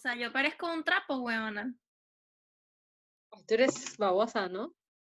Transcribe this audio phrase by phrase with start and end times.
[0.00, 1.74] sea, yo parezco un trapo, weona.
[3.46, 4.74] Tú eres babosa, ¿no?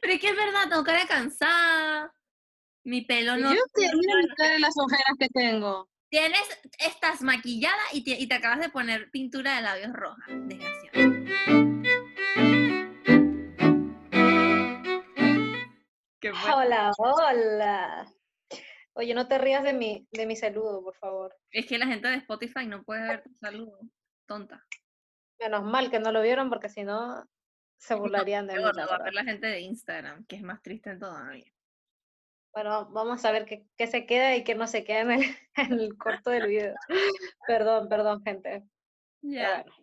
[0.00, 2.12] Pero es que es verdad, tengo cara cansada.
[2.84, 3.54] Mi pelo no.
[3.54, 5.90] Yo te mira las ojeras que tengo.
[6.08, 6.48] Tienes,
[6.78, 10.24] estás maquillada y te, y te acabas de poner pintura de labios roja.
[10.28, 11.10] Desgraciada.
[16.54, 18.12] Hola, hola.
[18.94, 21.36] Oye, no te rías de mi, de mi saludo, por favor.
[21.50, 23.78] Es que la gente de Spotify no puede ver tu saludo.
[24.26, 24.66] Tonta.
[25.38, 27.24] Menos mal que no lo vieron porque si no
[27.78, 28.62] se burlarían de mí.
[28.62, 31.50] Va a ver la gente de Instagram, que es más triste todavía.
[32.52, 35.22] Bueno, vamos a ver qué, qué se queda y qué no se queda en el,
[35.56, 36.74] en el corto del video.
[37.46, 38.64] Perdón, perdón, gente.
[39.22, 39.62] Ya.
[39.62, 39.76] bueno.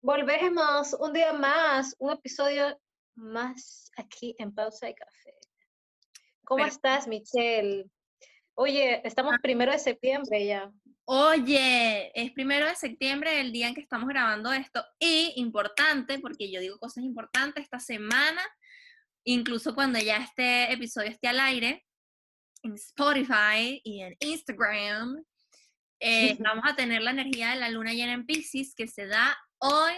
[0.00, 2.78] Volvemos un día más, un episodio
[3.14, 5.34] más aquí en Pausa y Café.
[6.44, 7.90] ¿Cómo Pero- estás, Michelle?
[8.54, 10.70] Oye, estamos primero de septiembre ya.
[11.06, 14.84] Oye, es primero de septiembre el día en que estamos grabando esto.
[14.98, 18.40] Y importante, porque yo digo cosas importantes esta semana,
[19.24, 21.84] incluso cuando ya este episodio esté al aire,
[22.62, 25.22] en Spotify y en Instagram,
[26.00, 29.36] eh, vamos a tener la energía de la luna llena en Pisces que se da
[29.58, 29.92] hoy,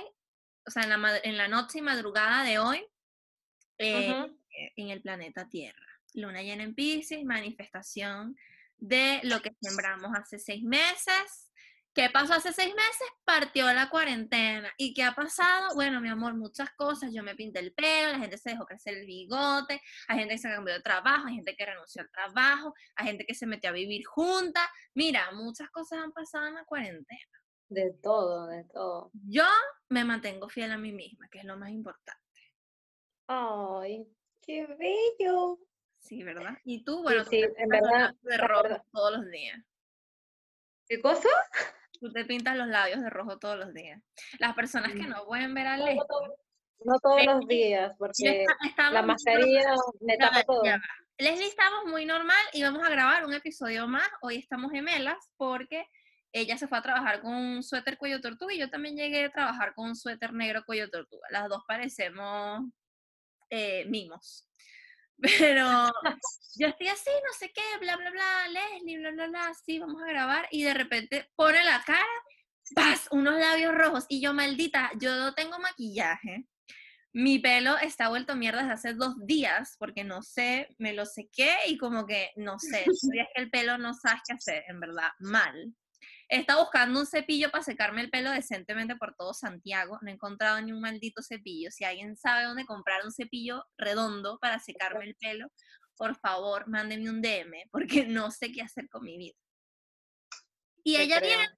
[0.66, 2.84] o sea, en la, mad- en la noche y madrugada de hoy,
[3.78, 4.26] eh,
[4.76, 5.76] en el planeta Tierra.
[6.14, 8.34] Luna llena en Pisces, manifestación
[8.78, 11.50] de lo que sembramos hace seis meses.
[11.96, 13.08] ¿Qué pasó hace seis meses?
[13.24, 14.70] Partió la cuarentena.
[14.76, 15.74] ¿Y qué ha pasado?
[15.74, 17.10] Bueno, mi amor, muchas cosas.
[17.10, 20.38] Yo me pinté el pelo, la gente se dejó crecer el bigote, hay gente que
[20.38, 23.70] se cambió de trabajo, hay gente que renunció al trabajo, hay gente que se metió
[23.70, 24.60] a vivir junta.
[24.92, 27.40] Mira, muchas cosas han pasado en la cuarentena.
[27.70, 29.10] De todo, de todo.
[29.26, 29.46] Yo
[29.88, 32.20] me mantengo fiel a mí misma, que es lo más importante.
[33.26, 34.06] Ay,
[34.42, 35.58] qué bello.
[36.06, 36.56] Sí, ¿verdad?
[36.64, 39.58] Y tú, bueno, tú sí, te en verdad, de rojo todos los días.
[40.88, 41.28] ¿Qué cosa?
[42.00, 44.00] Tú te pintas los labios de rojo todos los días.
[44.38, 45.08] Las personas que Mm.
[45.08, 46.02] no pueden ver a No, Leslie,
[46.84, 48.44] no todos los días, porque
[48.92, 50.62] la mascarilla me tapa todo.
[51.18, 54.08] Leslie estamos muy normal y vamos a grabar un episodio más.
[54.20, 55.88] Hoy estamos gemelas porque
[56.30, 59.32] ella se fue a trabajar con un suéter cuello tortuga y yo también llegué a
[59.32, 61.26] trabajar con un suéter negro cuello tortuga.
[61.30, 62.62] Las dos parecemos
[63.50, 64.46] eh, mimos.
[65.38, 65.92] Pero
[66.56, 70.02] yo estoy así, no sé qué, bla, bla, bla, Leslie, bla, bla, bla, sí, vamos
[70.02, 70.48] a grabar.
[70.50, 72.06] Y de repente pone la cara,
[72.74, 73.08] ¡paz!
[73.10, 74.04] Unos labios rojos.
[74.08, 76.46] Y yo, maldita, yo no tengo maquillaje.
[77.12, 81.50] Mi pelo está vuelto mierda desde hace dos días, porque no sé, me lo sequé
[81.66, 85.10] y como que, no sé, es que el pelo no sabes qué hacer, en verdad,
[85.20, 85.74] mal.
[86.28, 89.98] Estado buscando un cepillo para secarme el pelo decentemente por todo Santiago.
[90.02, 91.70] No he encontrado ni un maldito cepillo.
[91.70, 95.48] Si alguien sabe dónde comprar un cepillo redondo para secarme el pelo,
[95.96, 99.36] por favor, mándeme un DM, porque no sé qué hacer con mi vida.
[100.82, 101.38] Y Te ella creo.
[101.38, 101.48] viene,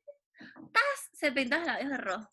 [0.72, 1.10] ¡tas!
[1.12, 2.30] se pinta los labios de rojo.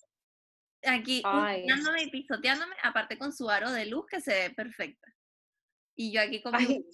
[0.84, 5.07] Aquí, pisoteándome y pisoteándome, aparte con su aro de luz que se ve perfecta.
[5.96, 6.85] Y yo aquí Ay,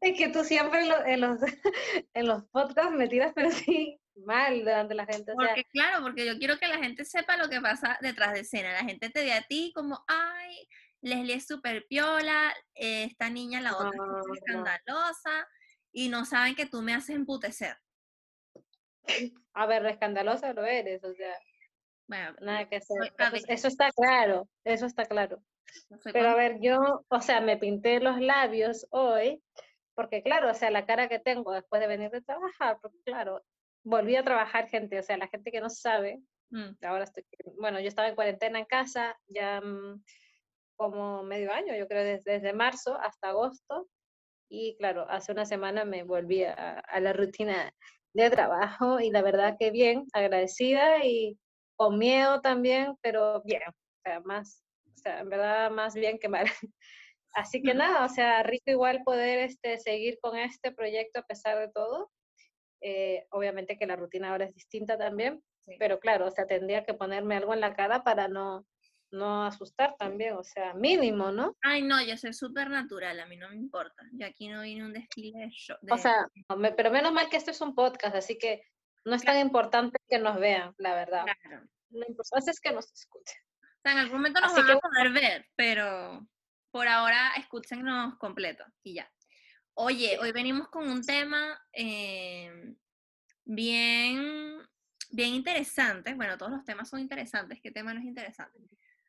[0.00, 1.40] es que tú siempre en los, en los,
[2.14, 5.32] en los podcasts me tiras, pero sí, mal delante de la gente.
[5.32, 8.32] O sea, Porque claro, porque yo quiero que la gente sepa lo que pasa detrás
[8.32, 8.72] de escena.
[8.72, 10.68] La gente te ve a ti como, ay,
[11.02, 14.34] Leslie es súper piola, eh, esta niña, la otra es No, no.
[14.34, 15.48] escandalosa,
[15.92, 17.76] y no saben que tú me haces emputecer.
[19.54, 21.34] a ver, escandalosa lo eres, o sea,
[22.06, 22.96] Bueno, nada que hacer.
[23.48, 25.42] Eso, está claro, eso está claro.
[25.88, 29.42] no Pero a ver, yo, o sea, me pinté los labios hoy,
[29.94, 33.42] porque claro, o sea, la cara que tengo después de venir de trabajar, porque claro,
[33.84, 37.24] volví a trabajar gente, o sea, la gente que no sabe, Mm, ahora estoy,
[37.58, 40.02] bueno, yo estaba en cuarentena en casa ya mm,
[40.76, 43.88] como medio año, yo creo desde, desde marzo hasta agosto,
[44.48, 47.72] y claro, hace una semana me volví a, a la rutina
[48.14, 51.38] de trabajo y la verdad que bien, agradecida y
[51.76, 54.64] con miedo también, pero bien, o sea, más,
[54.94, 56.46] o sea, en verdad más bien que mal.
[57.34, 61.58] Así que nada, o sea, rico igual poder este, seguir con este proyecto a pesar
[61.58, 62.10] de todo.
[62.80, 65.76] Eh, obviamente que la rutina ahora es distinta también, sí.
[65.78, 68.66] pero claro, o sea, tendría que ponerme algo en la cara para no,
[69.10, 71.56] no asustar también, o sea, mínimo, ¿no?
[71.62, 74.02] Ay, no, yo soy súper natural, a mí no me importa.
[74.12, 75.76] Yo aquí no vine a un desfile de show.
[75.90, 78.62] O de- sea, no, me- pero menos mal que esto es un podcast, así que
[79.04, 81.24] no es tan importante que nos vean, la verdad.
[81.42, 81.66] claro.
[81.90, 83.40] Lo importante es que nos escuchen.
[83.62, 86.26] O sea, en algún momento nos Así van a que- poder ver, pero
[86.70, 89.10] por ahora escúchenos completo y ya.
[89.82, 92.74] Oye, hoy venimos con un tema eh,
[93.46, 94.58] bien,
[95.08, 96.12] bien interesante.
[96.12, 97.60] Bueno, todos los temas son interesantes.
[97.62, 98.58] ¿Qué tema no es interesante?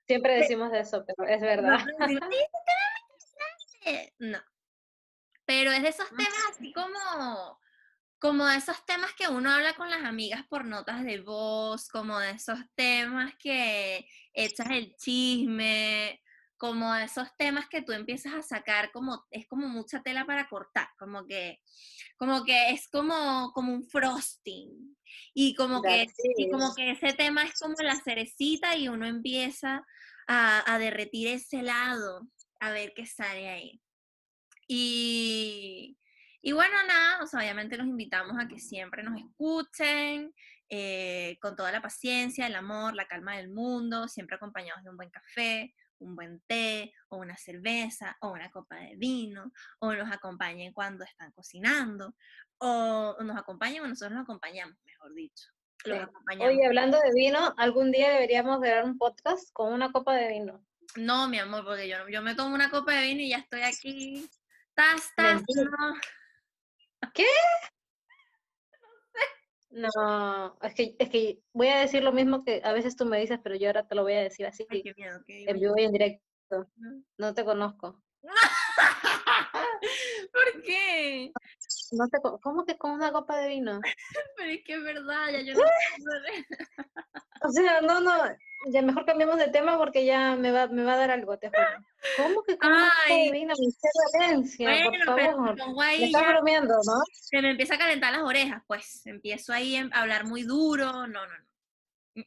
[0.08, 1.78] Siempre decimos eso, pero es verdad.
[1.78, 4.16] No, pero decimos, "Sí, este tema es interesante".
[4.20, 4.40] No.
[5.44, 7.60] Pero es de esos temas así como,
[8.18, 12.18] como de esos temas que uno habla con las amigas por notas de voz, como
[12.18, 16.22] de esos temas que echas el chisme,
[16.62, 20.90] como esos temas que tú empiezas a sacar como es como mucha tela para cortar,
[21.00, 21.60] como que
[22.18, 24.96] como que es como como un frosting
[25.34, 26.06] y como que
[26.38, 29.84] y como que ese tema es como la cerecita y uno empieza
[30.28, 32.28] a, a derretir ese helado
[32.60, 33.82] a ver qué sale ahí.
[34.68, 35.98] Y,
[36.44, 40.32] y bueno, nada, obviamente los invitamos a que siempre nos escuchen
[40.70, 44.98] eh, con toda la paciencia, el amor, la calma del mundo, siempre acompañados de un
[44.98, 50.12] buen café, un buen té, o una cerveza, o una copa de vino, o nos
[50.12, 52.16] acompañen cuando están cocinando,
[52.58, 55.48] o nos acompañen o nosotros nos acompañamos, mejor dicho.
[56.40, 60.64] Oye, hablando de vino, algún día deberíamos grabar un podcast con una copa de vino.
[60.96, 63.62] No, mi amor, porque yo, yo me tomo una copa de vino y ya estoy
[63.62, 64.30] aquí.
[64.74, 65.42] Tas, tas,
[67.14, 67.26] ¿Qué?
[69.72, 73.20] No, es que, es que voy a decir lo mismo que a veces tú me
[73.20, 74.66] dices, pero yo ahora te lo voy a decir así.
[74.70, 76.68] en vivo y en directo.
[77.18, 78.02] No te conozco.
[80.34, 81.32] ¿Por qué?
[81.92, 83.80] No te, ¿Cómo que con una copa de vino?
[84.38, 85.62] pero es que es verdad, ya yo no
[87.44, 88.14] O sea, no, no,
[88.68, 91.50] ya mejor cambiemos de tema porque ya me va, me va a dar algo, te
[91.50, 91.62] juro.
[92.18, 93.32] ¿Cómo que con Ay.
[93.32, 93.54] vino?
[94.14, 95.56] Valencia, bueno, por favor.
[95.76, 97.02] me estás bromeando, ¿no?
[97.12, 99.06] Se me empieza a calentar las orejas, pues.
[99.08, 101.08] Empiezo ahí a hablar muy duro.
[101.08, 102.24] No, no, no.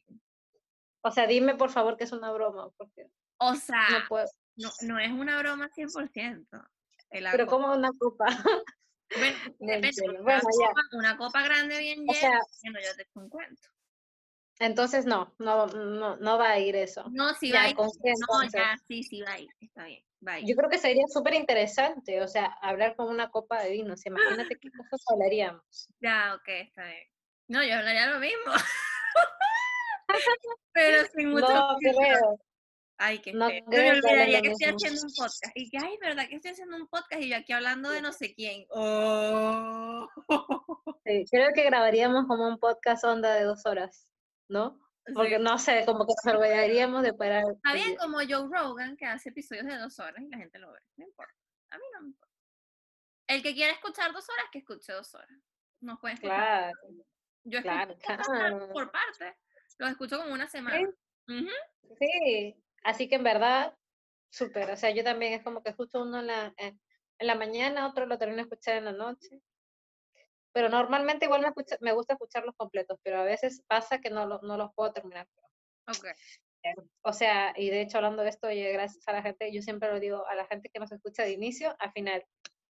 [1.01, 3.07] O sea, dime por favor que es una broma, porque...
[3.37, 3.87] O sea,
[4.55, 6.47] no, no, es una broma 100%.
[7.09, 8.25] Pero como una copa.
[9.17, 13.69] Bueno, depende, una, copa, una, copa, grande bien llena, bueno, yo te cuento.
[14.59, 17.05] Entonces no, no, no, no va a ir eso.
[17.11, 17.75] No, sí va a ir.
[17.75, 19.49] No, ya, sí, sí va a ir.
[19.59, 20.47] Está bien, va a ir.
[20.47, 23.93] Yo creo que sería súper interesante, o sea, hablar con una copa de vino.
[23.93, 25.89] O sea, imagínate qué cosas hablaríamos.
[25.99, 27.07] Ya, ok, está bien.
[27.47, 28.53] No, yo hablaría lo mismo.
[30.73, 31.53] Pero sin mucho.
[31.53, 32.39] No, creo.
[32.97, 35.51] Ay, qué no me olvidaría que, estoy haciendo un podcast.
[35.55, 37.21] Y que, ay, ¿verdad que estoy haciendo un podcast?
[37.21, 38.65] Y yo aquí hablando de no sé quién.
[38.69, 40.07] Oh.
[41.07, 44.07] Sí, creo que grabaríamos como un podcast onda de dos horas.
[44.47, 44.79] ¿no?
[45.13, 47.43] Porque no sé, como que nos olvidaríamos de parar.
[47.51, 50.71] Está bien como Joe Rogan, que hace episodios de dos horas y la gente lo
[50.71, 50.79] ve.
[50.97, 51.33] No importa.
[51.69, 52.33] A mí no me importa.
[53.27, 55.29] El que quiera escuchar dos horas, que escuche dos horas.
[55.81, 56.71] No puede escuchar.
[56.71, 56.79] Claro.
[57.43, 59.37] Yo escucho claro, por parte.
[59.77, 60.79] Los escucho como una semana.
[61.99, 63.75] Sí, así que en verdad,
[64.29, 64.71] súper.
[64.71, 66.79] O sea, yo también es como que escucho uno en la, en
[67.19, 69.41] la mañana, otro lo termino de escuchar en la noche
[70.55, 71.51] pero normalmente igual me,
[71.81, 75.27] me gusta escucharlos completos, pero a veces pasa que no, no los puedo terminar.
[75.85, 76.13] Okay.
[77.01, 79.91] O sea, y de hecho hablando de esto, oye, gracias a la gente, yo siempre
[79.91, 82.25] lo digo a la gente que nos escucha de inicio a final.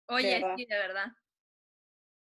[0.08, 1.06] Oye, sí, de verdad.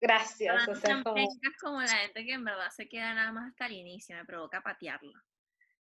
[0.00, 0.69] Gracias.
[0.69, 1.23] o sea, como...
[1.61, 1.82] como...
[1.82, 5.23] la gente que en verdad se queda nada más hasta el inicio, me provoca patearla.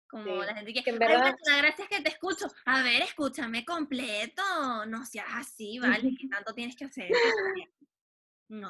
[0.10, 1.36] Como la gente que, que en verdad...
[1.46, 2.48] gracias que te escucho.
[2.66, 4.42] A ver, escúchame completo.
[4.88, 6.16] No seas así, ¿vale?
[6.20, 7.12] ¿Qué tanto tienes que hacer?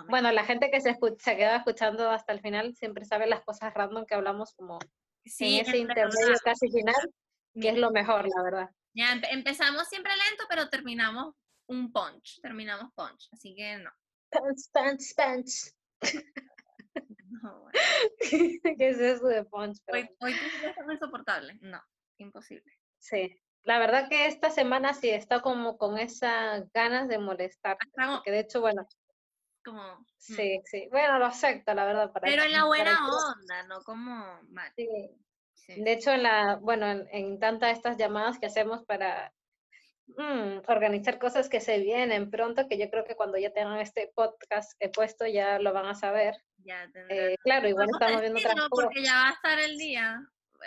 [0.10, 3.74] bueno, la gente que se, se queda escuchando hasta el final siempre sabe las cosas
[3.74, 4.78] random que hablamos como
[5.24, 7.14] en ese intermedio casi final,
[7.54, 8.70] que es lo mejor, la verdad.
[8.94, 11.34] Ya empezamos siempre lento, pero terminamos
[11.68, 13.92] un punch, terminamos punch, así que no.
[14.30, 15.74] Punch, punch, punch.
[18.78, 19.78] ¿Qué es eso de punch?
[19.92, 21.58] Hoy, hoy es insoportable.
[21.62, 21.82] No,
[22.18, 22.72] imposible.
[23.00, 23.40] Sí.
[23.64, 27.78] La verdad que esta semana sí está como con esas ganas de molestar.
[28.24, 28.88] Que de hecho, bueno,
[29.64, 29.82] como...
[29.82, 30.06] Mm.
[30.18, 30.88] Sí, sí.
[30.92, 32.12] Bueno, lo acepto, la verdad.
[32.12, 34.72] Para Pero en la buena onda, no como mal.
[34.76, 35.82] Sí.
[35.82, 39.34] De hecho, en la, bueno, en, tantas estas llamadas que hacemos para
[40.18, 44.12] mm, organizar cosas que se vienen pronto, que yo creo que cuando ya tengan este
[44.16, 46.36] podcast puesto ya lo van a saber.
[46.58, 48.70] Ya eh, claro, igual estamos viendo otras cosas.
[48.70, 50.22] Porque ya va a estar el día.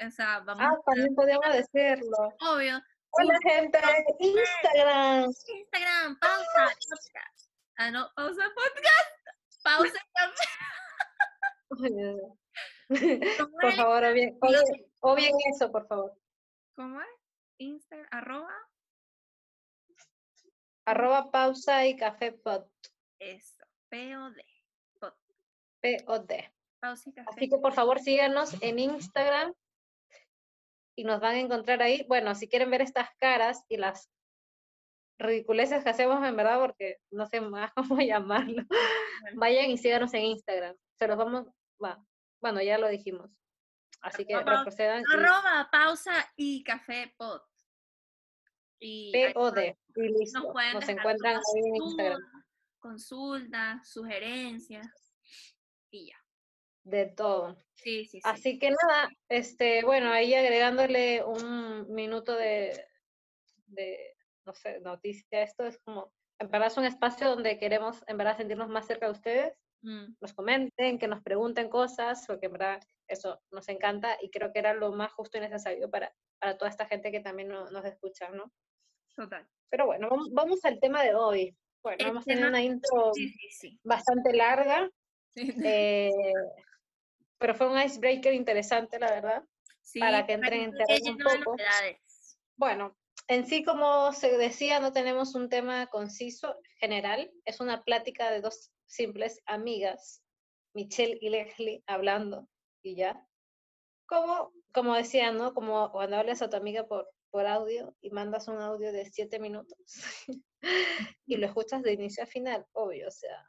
[0.06, 2.34] O sea, vamos ah, también podríamos decirlo.
[2.40, 2.80] Obvio.
[3.10, 3.78] Hola, gente.
[4.20, 5.24] Instagram.
[5.24, 6.74] Instagram, pausa,
[7.76, 9.22] Ah, no, pausa podcast.
[9.62, 10.48] Pausa café.
[13.60, 14.38] por favor, o bien,
[15.00, 16.14] o bien, eso, por favor.
[16.74, 17.08] ¿Cómo es?
[17.58, 18.71] Instagram, arroba.
[20.84, 22.64] Arroba pausa y café pod.
[23.18, 24.36] Eso, POD.
[25.00, 25.12] Pod.
[25.80, 26.32] POD.
[26.80, 27.30] Pausa y café.
[27.30, 29.54] Así que por favor síganos en Instagram
[30.96, 32.04] y nos van a encontrar ahí.
[32.08, 34.10] Bueno, si quieren ver estas caras y las
[35.18, 38.64] ridiculeces que hacemos en verdad, porque no sé más cómo llamarlo.
[39.34, 40.76] Vayan y síganos en Instagram.
[40.98, 41.46] Se los vamos,
[41.82, 42.04] va.
[42.40, 43.30] Bueno, ya lo dijimos.
[44.00, 45.04] Así que retrocedan.
[45.12, 47.51] Arroba, pausa y café pot.
[48.84, 49.78] Y P-O-D.
[49.94, 50.40] Y listo.
[50.74, 52.20] Nos, encuentran ahí en Instagram.
[52.80, 54.86] Consultas, sugerencias.
[55.90, 56.16] y ya.
[56.84, 57.56] De todo.
[57.74, 58.22] Sí, sí, sí.
[58.24, 62.84] Así que nada, este, bueno, ahí agregándole un minuto de,
[63.66, 68.16] de no sé, noticia, esto es como, en verdad es un espacio donde queremos, en
[68.16, 72.52] verdad, sentirnos más cerca de ustedes, Mm, nos comenten, que nos pregunten cosas, porque en
[72.52, 76.56] verdad eso nos encanta y creo que era lo más justo y necesario para, para
[76.56, 78.52] toda esta gente que también no- nos escucha, ¿no?
[79.16, 79.46] Total.
[79.70, 81.56] Pero bueno, vamos, vamos al tema de hoy.
[81.82, 83.80] Bueno, El hemos tenido tema- una intro Sí, sí, sí.
[83.82, 84.90] bastante larga,
[85.34, 86.10] Sí, eh,
[87.38, 89.44] pero fue un icebreaker interesante, la verdad.
[89.98, 91.56] Para que entren en terreno un poco.
[92.56, 92.96] Bueno,
[93.28, 97.30] en sí, como se decía, no tenemos un tema conciso, general.
[97.44, 100.22] Es una plática de dos simples amigas,
[100.74, 102.46] Michelle y Leslie, hablando
[102.82, 103.26] y ya.
[104.06, 105.52] Como, como decía, ¿no?
[105.54, 109.40] Como cuando hablas a tu amiga por, por audio y mandas un audio de siete
[109.40, 109.78] minutos
[111.26, 113.44] y lo escuchas de inicio a final, obvio, o sea,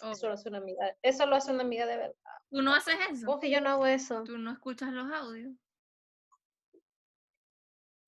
[0.00, 0.28] eso Obvio.
[0.28, 2.14] lo hace una amiga, eso lo hace una amiga de verdad.
[2.50, 3.28] Tú no haces eso.
[3.28, 4.22] Ojo, que yo no hago eso.
[4.24, 5.52] Tú no escuchas los audios.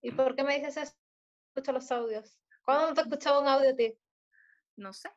[0.01, 0.95] ¿Y por qué me dices eso?
[1.49, 2.39] Escucho los audios.
[2.65, 3.99] ¿Cuándo no te he escuchado un audio a ti?
[4.77, 5.11] No sé.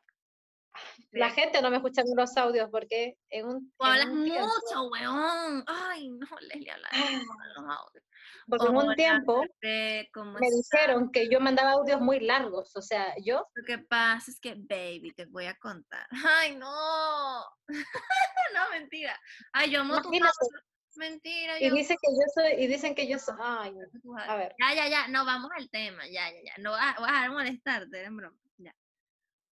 [1.12, 4.46] La gente no me escucha en los audios porque en un, Tú hablas un tiempo,
[4.46, 5.64] mucho, weón.
[5.66, 8.04] Ay, no, Leslie, habla en los audios.
[8.46, 12.82] porque en un tiempo bebé, ¿cómo me dijeron que yo mandaba audios muy largos, o
[12.82, 16.06] sea, yo, Lo que pasa es que, baby, te voy a contar.
[16.42, 17.44] Ay, no.
[18.54, 19.18] no, mentira.
[19.52, 20.64] Ay, yo amo imagínate, audios.
[20.96, 23.72] Mentira, y yo dice que yo soy, y dicen que yo soy, ay,
[24.02, 25.08] no, a ver, Ya, ya, ya.
[25.08, 26.04] No, vamos al tema.
[26.06, 26.54] Ya, ya, ya.
[26.58, 28.36] No vas a molestarte, en broma.
[28.58, 28.74] Ya.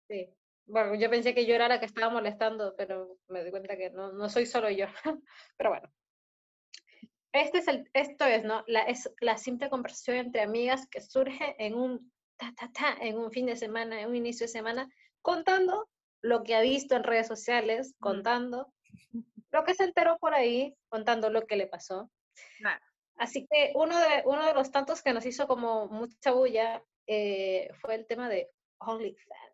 [0.08, 0.28] sí.
[0.70, 3.90] Bueno, yo pensé que yo era la que estaba molestando, pero me di cuenta que
[3.90, 4.86] no, no soy solo yo.
[5.56, 5.92] Pero bueno.
[7.32, 8.64] Este es el, esto es, ¿no?
[8.66, 13.18] La, es la simple conversación entre amigas que surge en un ta, ta, ta, en
[13.18, 14.88] un fin de semana, en un inicio de semana,
[15.22, 15.88] contando
[16.22, 18.02] lo que ha visto en redes sociales, Mm.
[18.02, 18.72] contando
[19.52, 22.10] lo que se enteró por ahí, contando lo que le pasó.
[22.58, 22.84] Claro.
[23.16, 27.70] Así que uno de, uno de los tantos que nos hizo como mucha bulla eh,
[27.80, 29.49] fue el tema de OnlyFans.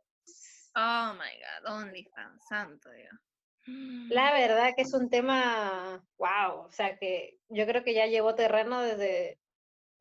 [0.77, 3.15] Oh my God, OnlyFans, santo Dios.
[4.11, 8.35] La verdad que es un tema, wow, o sea que yo creo que ya llevó
[8.35, 9.41] terreno desde,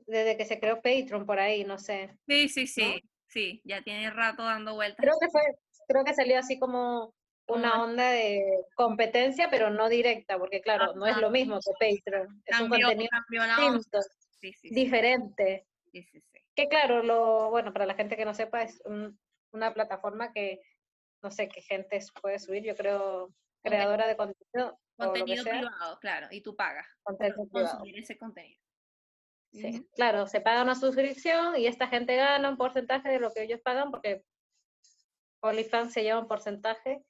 [0.05, 2.17] desde que se creó Patreon por ahí, no sé.
[2.27, 4.97] Sí, sí, sí, sí, ya tiene rato dando vueltas.
[5.03, 5.41] Creo que fue,
[5.87, 7.15] creo que salió así como
[7.47, 8.43] una onda de
[8.75, 11.71] competencia, pero no directa, porque claro, no es lo mismo que
[12.03, 14.01] Patreon, es un contenido distinto,
[14.41, 15.65] Sí, sí, sí, diferente.
[15.91, 16.39] sí, sí, sí.
[16.53, 19.17] Que claro, lo, bueno, para la gente que no sepa, es un-
[19.55, 20.61] una plataforma que,
[21.23, 23.33] no sé, qué gente puede subir, yo creo,
[23.63, 24.79] creadora de contenido.
[24.97, 27.77] Contenido sea, privado, claro, y tú pagas por contenido privado.
[27.77, 28.61] consumir ese contenido.
[29.51, 33.43] Sí, claro, se paga una suscripción y esta gente gana un porcentaje de lo que
[33.43, 34.25] ellos pagan porque
[35.41, 37.03] OnlyFans se lleva un porcentaje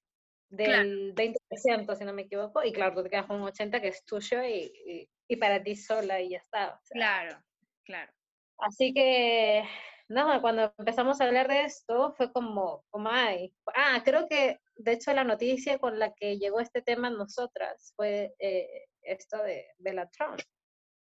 [0.50, 3.88] del 20%, si no me equivoco, y claro, tú te quedas con un 80% que
[3.88, 6.76] es tuyo y, y, y para ti sola y ya está.
[6.76, 6.96] o sea.
[6.96, 7.44] Claro,
[7.84, 8.12] claro.
[8.58, 9.64] Así que,
[10.08, 14.94] nada, cuando empezamos a hablar de esto fue como, como ay, ah, creo que de
[14.94, 19.66] hecho la noticia con la que llegó este tema a nosotras fue eh, esto de
[19.80, 20.40] Bella Trump,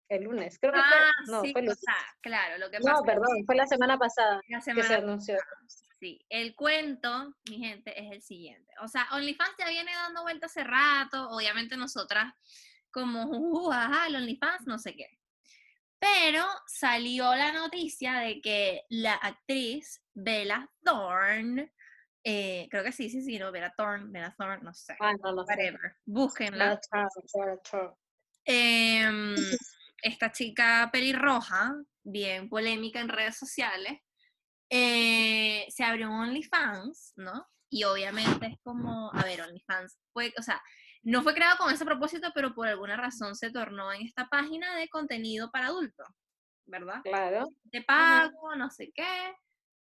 [0.10, 1.84] el lunes, creo que Ah, fue, no, sí, fue el lunes.
[2.22, 5.38] claro, lo que pasa No, perdón, fue la semana pasada la que se anunció.
[6.00, 8.74] Sí, el cuento, mi gente, es el siguiente.
[8.82, 12.34] O sea, OnlyFans ya viene dando vuelta hace rato, obviamente nosotras
[12.90, 15.19] como, uh, ajá, el OnlyFans, no sé qué.
[16.00, 21.74] Pero salió la noticia de que la actriz Bella Thorne,
[22.24, 25.34] eh, creo que sí, sí, sí, no, Bella Thorne, Bella Thorne, no sé, Ah, no,
[25.34, 25.54] no sé.
[25.54, 26.80] whatever, búsquenla.
[26.92, 27.96] Bella Trump.
[28.46, 29.36] Em,
[30.02, 34.00] esta chica pelirroja, bien polémica en redes sociales,
[34.70, 37.48] eh, se abrió un OnlyFans, ¿no?
[37.70, 40.62] Y obviamente es como, a ver, OnlyFans fue, o sea,
[41.04, 44.76] no fue creado con ese propósito, pero por alguna razón se tornó en esta página
[44.76, 46.08] de contenido para adultos,
[46.66, 47.02] ¿verdad?
[47.04, 47.48] Claro.
[47.64, 49.36] De pago, no sé qué,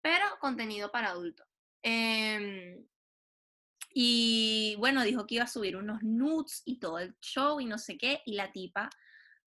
[0.00, 1.46] pero contenido para adultos.
[1.82, 2.84] Em,
[3.94, 7.78] y bueno, dijo que iba a subir unos nudes y todo el show y no
[7.78, 8.90] sé qué, y la tipa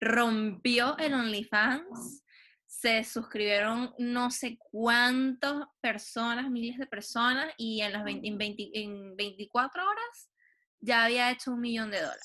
[0.01, 2.25] rompió el OnlyFans,
[2.65, 8.71] se suscribieron no sé cuántas personas, miles de personas, y en las 20 en, 20
[8.73, 10.31] en 24 horas
[10.81, 12.25] ya había hecho un millón de dólares.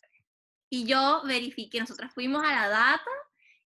[0.69, 3.11] Y yo verifiqué, nosotras fuimos a la data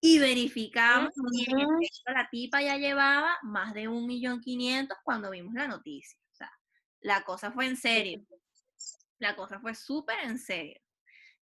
[0.00, 1.10] y verificamos
[1.42, 6.18] efecto la tipa ya llevaba más de un millón quinientos cuando vimos la noticia.
[6.32, 6.50] O sea,
[7.00, 8.26] la cosa fue en serio.
[9.18, 10.80] La cosa fue súper en serio.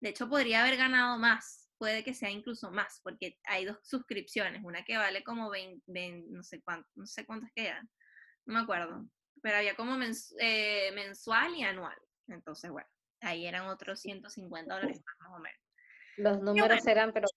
[0.01, 1.71] De hecho, podría haber ganado más.
[1.79, 4.65] Puede que sea incluso más, porque hay dos suscripciones.
[4.65, 7.89] Una que vale como 20, 20, no sé cuánto, no sé cuántas quedan.
[8.47, 9.09] No me acuerdo.
[9.41, 11.97] Pero había como mens- eh, mensual y anual.
[12.27, 12.89] Entonces, bueno.
[13.21, 15.61] Ahí eran otros 150 dólares más, o menos.
[16.17, 17.29] Los números eran, pero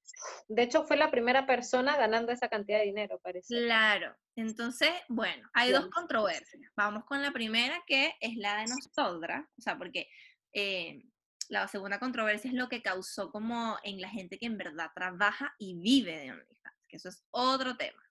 [0.47, 3.55] de hecho fue la primera persona ganando esa cantidad de dinero, parece.
[3.55, 6.71] Claro, entonces, bueno, hay dos controversias.
[6.75, 10.07] Vamos con la primera, que es la de nosotras, o sea, porque
[10.53, 11.03] eh,
[11.49, 15.53] la segunda controversia es lo que causó como en la gente que en verdad trabaja
[15.59, 18.01] y vive de OnlyFans, que eso es otro tema.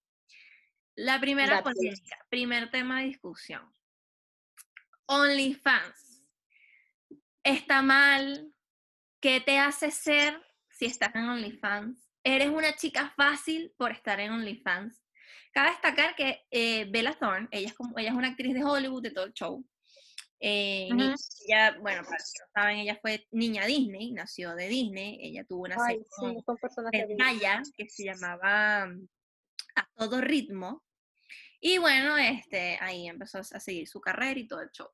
[0.94, 3.74] La primera polémica, primer tema de discusión.
[5.06, 6.09] OnlyFans.
[7.42, 8.52] ¿Está mal?
[9.20, 12.10] ¿Qué te hace ser si estás en OnlyFans?
[12.22, 15.02] ¿Eres una chica fácil por estar en OnlyFans?
[15.52, 19.02] Cabe destacar que eh, Bella Thorne, ella es, como, ella es una actriz de Hollywood
[19.02, 19.64] de todo el show.
[20.38, 20.88] Eh,
[21.46, 25.18] ella, bueno, para los que no saben, ella fue niña Disney, nació de Disney.
[25.22, 29.08] Ella tuvo una serie de que se llamaba mm,
[29.76, 30.84] A Todo Ritmo.
[31.58, 34.88] Y bueno, este, ahí empezó a seguir su carrera y todo el show.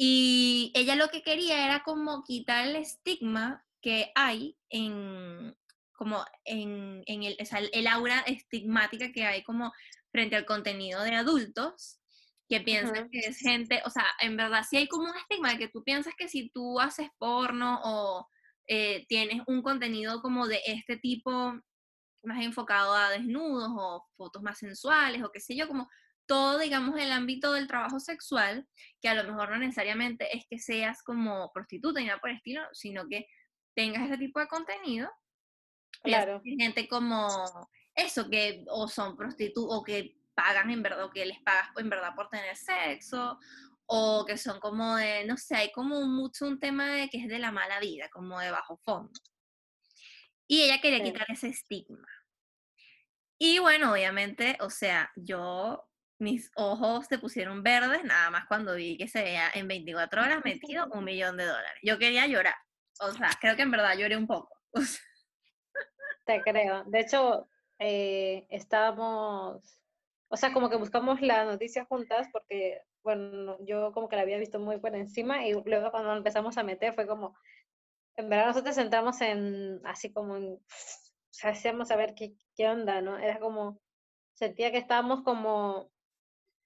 [0.00, 5.56] Y ella lo que quería era como quitar el estigma que hay en,
[5.92, 9.72] como en, en el, o sea, el, aura estigmática que hay como
[10.12, 11.98] frente al contenido de adultos,
[12.48, 15.58] que piensan que es gente, o sea, en verdad sí hay como un estigma de
[15.58, 18.28] que tú piensas que si tú haces porno o
[18.68, 21.54] eh, tienes un contenido como de este tipo
[22.22, 25.88] más enfocado a desnudos o fotos más sensuales o qué sé yo, como
[26.28, 28.68] todo, digamos, el ámbito del trabajo sexual,
[29.00, 32.36] que a lo mejor no necesariamente es que seas como prostituta ni nada por el
[32.36, 33.26] estilo, sino que
[33.74, 35.10] tengas ese tipo de contenido.
[36.02, 36.40] Claro.
[36.44, 37.28] gente como
[37.94, 41.90] eso, que o son prostitutas, o que pagan en verdad, o que les pagas en
[41.90, 43.38] verdad por tener sexo,
[43.86, 47.28] o que son como de, no sé, hay como mucho un tema de que es
[47.28, 49.18] de la mala vida, como de bajo fondo.
[50.46, 52.06] Y ella quería quitar ese estigma.
[53.38, 55.88] Y bueno, obviamente, o sea, yo
[56.18, 60.44] mis ojos se pusieron verdes nada más cuando vi que se veía en 24 horas
[60.44, 61.80] metido un millón de dólares.
[61.82, 62.56] Yo quería llorar.
[63.00, 64.50] O sea, creo que en verdad lloré un poco.
[66.26, 66.84] Te creo.
[66.84, 67.48] De hecho,
[67.78, 69.80] eh, estábamos,
[70.28, 74.38] o sea, como que buscamos la noticia juntas porque, bueno, yo como que la había
[74.38, 77.36] visto muy por encima y luego cuando empezamos a meter fue como,
[78.16, 80.60] en verdad nosotros entramos en, así como en, o
[81.30, 83.16] sea, hacíamos a ver qué, qué onda, ¿no?
[83.16, 83.80] Era como,
[84.34, 85.90] sentía que estábamos como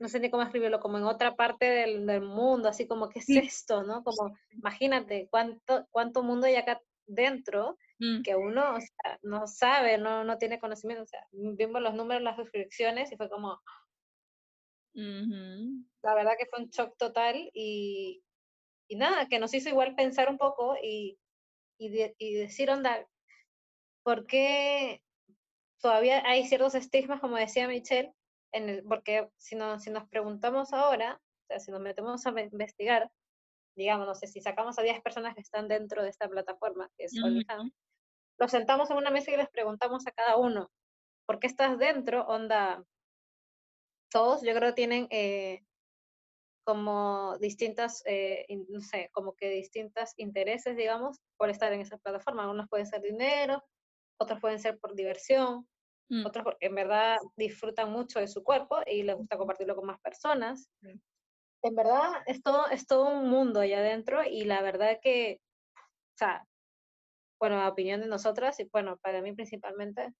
[0.02, 3.20] no sé ni cómo escribirlo, como en otra parte del, del mundo, así como, ¿qué
[3.20, 3.84] es esto?
[3.84, 4.02] ¿no?
[4.02, 8.22] Como, imagínate cuánto, cuánto mundo hay acá dentro mm.
[8.22, 11.04] que uno o sea, no sabe, no, no tiene conocimiento.
[11.04, 13.62] O sea, vimos los números, las suscripciones y fue como...
[16.02, 18.24] La verdad que fue un shock total y,
[18.88, 21.16] y nada, que nos hizo igual pensar un poco y,
[21.78, 23.06] y, y decir, onda,
[24.02, 25.00] ¿por qué
[25.80, 28.12] todavía hay ciertos estigmas, como decía Michelle,
[28.88, 33.10] porque si, no, si nos preguntamos ahora, o sea, si nos metemos a investigar,
[33.76, 37.04] digamos, no sé, si sacamos a 10 personas que están dentro de esta plataforma, que
[37.04, 37.72] es OnlyFans,
[38.38, 40.70] los sentamos en una mesa y les preguntamos a cada uno,
[41.26, 42.26] ¿por qué estás dentro?
[42.26, 42.84] Onda,
[44.10, 45.62] todos yo creo tienen eh,
[46.64, 52.42] como distintas, eh, no sé, como que distintos intereses, digamos, por estar en esa plataforma.
[52.42, 53.64] Algunos pueden ser dinero,
[54.18, 55.66] otros pueden ser por diversión,
[56.12, 56.26] Mm.
[56.26, 59.98] otros porque en verdad disfrutan mucho de su cuerpo y les gusta compartirlo con más
[60.00, 60.68] personas.
[61.62, 65.40] En verdad es todo, es todo un mundo allá adentro y la verdad que,
[65.74, 66.46] o sea,
[67.40, 70.12] bueno, a opinión de nosotras y bueno, para mí principalmente,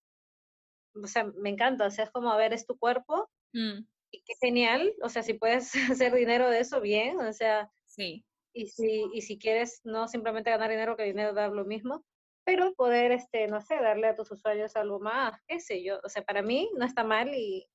[0.94, 3.85] o sea, me encanta, o sea, es como, a ver, es tu cuerpo mm.
[4.12, 8.24] y qué genial, o sea, si puedes hacer dinero de eso, bien, o sea, sí.
[8.55, 12.02] Y si, y si quieres no simplemente ganar dinero, que dinero dar lo mismo,
[12.44, 16.09] pero poder, este, no sé, darle a tus usuarios algo más, qué sé yo, o
[16.09, 17.66] sea, para mí no está mal y...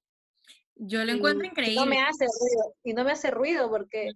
[0.75, 1.73] Yo lo encuentro increíble.
[1.73, 4.12] Y no me hace ruido, y no me hace ruido porque,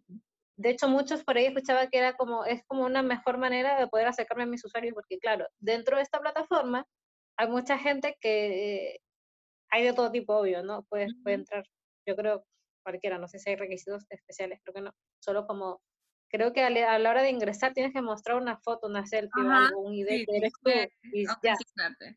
[0.58, 3.88] de hecho, muchos por ahí escuchaba que era como, es como una mejor manera de
[3.88, 6.86] poder acercarme a mis usuarios porque, claro, dentro de esta plataforma
[7.38, 9.00] hay mucha gente que
[9.72, 10.84] hay de todo tipo, obvio, ¿no?
[10.84, 11.66] Puede, puede entrar,
[12.06, 12.46] yo creo,
[12.84, 15.82] cualquiera, no sé si hay requisitos especiales, creo que no, solo como
[16.32, 19.52] creo que a la hora de ingresar tienes que mostrar una foto, una selfie o
[19.52, 20.72] algo, un ID que eres tú.
[21.12, 21.56] Y ya.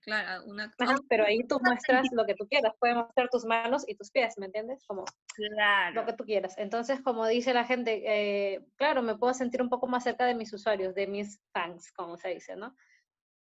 [0.03, 0.73] Claro, una...
[1.09, 4.39] pero ahí tú muestras lo que tú quieras, puedes mostrar tus manos y tus pies,
[4.39, 4.85] ¿me entiendes?
[4.87, 5.95] Como claro.
[5.95, 6.57] lo que tú quieras.
[6.59, 10.35] Entonces, como dice la gente, eh, claro, me puedo sentir un poco más cerca de
[10.35, 12.75] mis usuarios, de mis fans, como se dice, ¿no?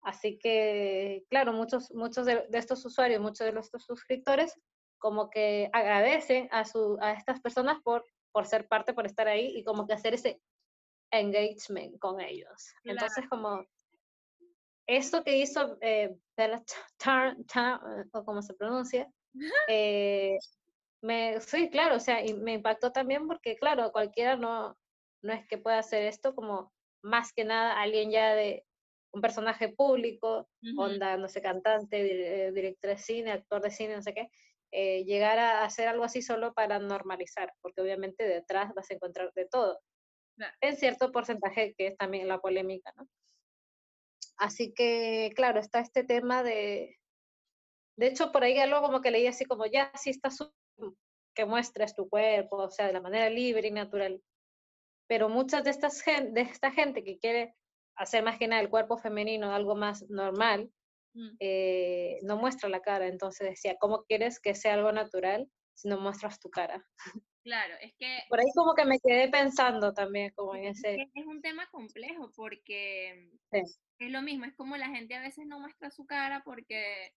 [0.02, 4.60] Así que, claro, muchos, muchos de, estos usuarios, muchos de nuestros suscriptores,
[4.98, 9.56] como que agradecen a, su, a estas personas por, por ser parte, por estar ahí
[9.56, 10.40] y como que hacer ese
[11.20, 12.72] engagement con ellos.
[12.84, 13.64] Entonces, como
[14.86, 16.62] esto que hizo eh, Bella
[18.12, 19.10] o como se pronuncia,
[19.68, 20.38] eh,
[21.02, 24.78] me, sí, claro, o sea, y me impactó también porque, claro, cualquiera no,
[25.22, 26.72] no es que pueda hacer esto como
[27.02, 28.64] más que nada alguien ya de
[29.12, 30.82] un personaje público, Ujú.
[30.82, 34.28] onda, no sé, cantante, eh, director de cine, actor de cine, no sé qué,
[34.72, 39.32] eh, llegar a hacer algo así solo para normalizar, porque obviamente detrás vas a encontrar
[39.34, 39.93] de todo, Claro.
[40.60, 43.08] En cierto porcentaje que es también la polémica, ¿no?
[44.36, 46.98] Así que, claro, está este tema de,
[47.96, 50.52] de hecho, por ahí algo como que leí así como, ya, sí está su-
[51.34, 54.22] que muestres tu cuerpo, o sea, de la manera libre y natural,
[55.08, 57.54] pero muchas de estas gen- de esta gente que quiere
[57.96, 60.70] hacer más que nada el cuerpo femenino algo más normal,
[61.16, 61.36] Mm.
[61.38, 63.06] eh, no muestra la cara.
[63.06, 66.84] Entonces decía, ¿cómo quieres que sea algo natural si no muestras tu cara?
[67.42, 71.10] Claro, es que Por ahí como que me quedé pensando también como en es ese...
[71.14, 73.60] es un tema complejo porque Sí.
[73.98, 77.12] es lo mismo, es como la gente a veces no muestra su cara porque,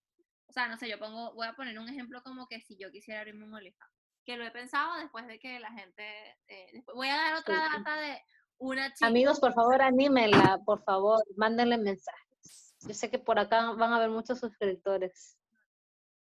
[0.48, 2.92] o sea, no sé, yo pongo, voy a poner un ejemplo como que si yo
[2.92, 3.92] quisiera abrirme un OnlyFans,
[4.26, 6.04] que lo he pensado después de que la gente,
[6.48, 7.78] eh, después- voy a dar otra Sí.
[7.78, 8.22] data de
[8.58, 9.08] una chica.
[9.08, 12.76] Amigos, por favor, anímenla, por favor, mándenle mensajes.
[12.82, 15.37] Yo sé que por acá van a haber muchos suscriptores.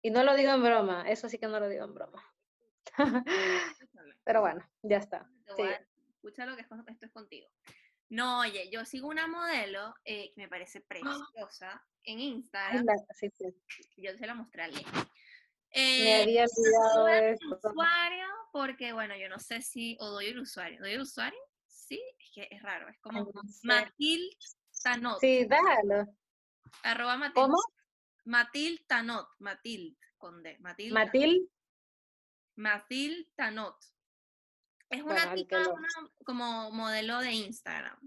[0.05, 2.23] Y no lo digo en broma, eso sí que no lo digo en broma.
[4.23, 5.27] Pero bueno, ya está.
[5.47, 5.89] Te voy a- sigue.
[6.11, 7.49] escucha lo que esto es contigo.
[8.11, 12.21] No, oye, yo sigo una modelo eh, que me parece preciosa en
[12.85, 12.85] Instagram.
[13.15, 13.47] sí, sí.
[13.97, 14.87] Yo se la mostré a alguien.
[14.95, 17.47] Me Eh, había olvidado el esto.
[17.71, 20.81] usuario porque, bueno, yo no sé si, o doy el usuario.
[20.81, 21.41] ¿Doy el usuario?
[21.67, 23.67] Sí, es que es raro, es como no sé.
[23.67, 24.37] Matil
[24.83, 25.19] Tanot.
[25.21, 26.07] Sí, dalo.
[26.83, 27.35] Arroba Matil.
[27.43, 27.57] ¿Cómo?
[28.25, 29.29] Matil Tanot.
[29.39, 30.59] Matil con D.
[30.61, 31.51] Matil, Matil.
[32.57, 33.77] Matil Tanot.
[34.91, 35.89] Es una Bueno, lo- una
[36.25, 37.99] como modelo de Instagram,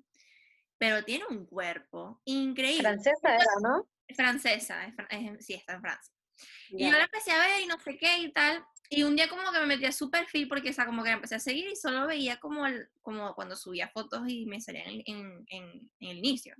[0.78, 2.82] pero tiene un cuerpo increíble.
[2.84, 3.90] Francesa era, ¿no?
[4.08, 6.14] Es francesa, es fran- es- sí, está en Francia.
[6.70, 8.64] Y yo la empecé a ver y no sé qué y tal.
[8.90, 11.10] Y un día como que me metí a su perfil porque, o sea, como que
[11.10, 14.62] la empecé a seguir y solo veía como, el- como cuando subía fotos y me
[14.62, 16.56] salían en, en- en- en el inicio.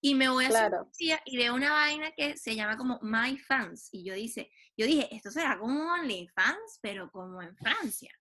[0.00, 0.84] Y me voy a su Claro.
[0.84, 3.88] perfil y veo una vaina que se llama como My Fans.
[3.92, 8.12] Y yo, dice, yo dije, esto será como OnlyFans, pero como en Francia.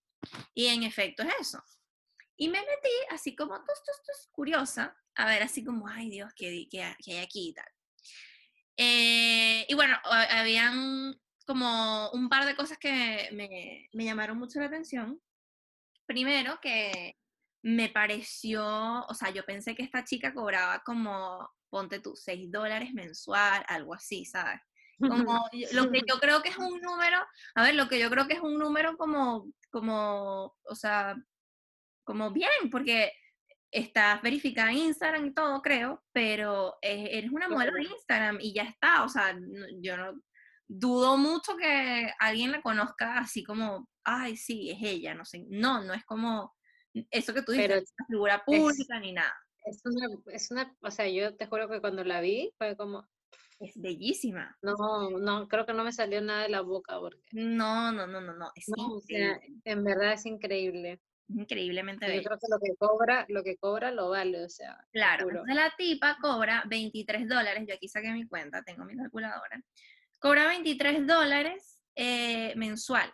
[0.55, 1.61] Y en efecto es eso.
[2.35, 6.31] Y me metí así como, tus, tus, tus, curiosa, a ver así como, ay Dios,
[6.35, 7.65] ¿qué, qué, qué hay aquí y tal?
[8.77, 14.59] Eh, y bueno, ha- habían como un par de cosas que me, me llamaron mucho
[14.59, 15.19] la atención.
[16.05, 17.17] Primero, que
[17.63, 22.93] me pareció, o sea, yo pensé que esta chica cobraba como, ponte tú, 6 dólares
[22.93, 24.59] mensual, algo así, ¿sabes?
[24.99, 27.17] Como lo que yo creo que es un número,
[27.55, 31.15] a ver, lo que yo creo que es un número como, como, o sea,
[32.03, 33.11] como bien, porque
[33.71, 37.83] estás verificada en Instagram y todo, creo, pero eres una modelo de.
[37.83, 39.37] Instagram y ya está, o sea,
[39.81, 40.21] yo no
[40.67, 45.83] dudo mucho que alguien la conozca así como, ay, sí, es ella, no sé, no,
[45.83, 46.55] no es como
[47.11, 49.35] eso que tú dices, Pero una figura pública ni nada,
[49.69, 53.07] Es una, es una, o sea, yo te juro que cuando la vi fue como,
[53.59, 54.55] es bellísima.
[54.61, 58.21] no, no, creo que no me salió nada de la boca porque, No, no, no,
[58.21, 61.01] no, no, es no, o sea, en verdad es increíble.
[61.27, 62.27] increíblemente Y Yo bella.
[62.29, 65.73] creo que lo que cobra, lo que cobra lo vale, o sea, Claro, entonces la
[65.77, 69.61] tipa cobra 23 dólares, yo aquí saqué mi cuenta, tengo mi calculadora,
[70.19, 73.11] cobra 23 dólares eh, mensual.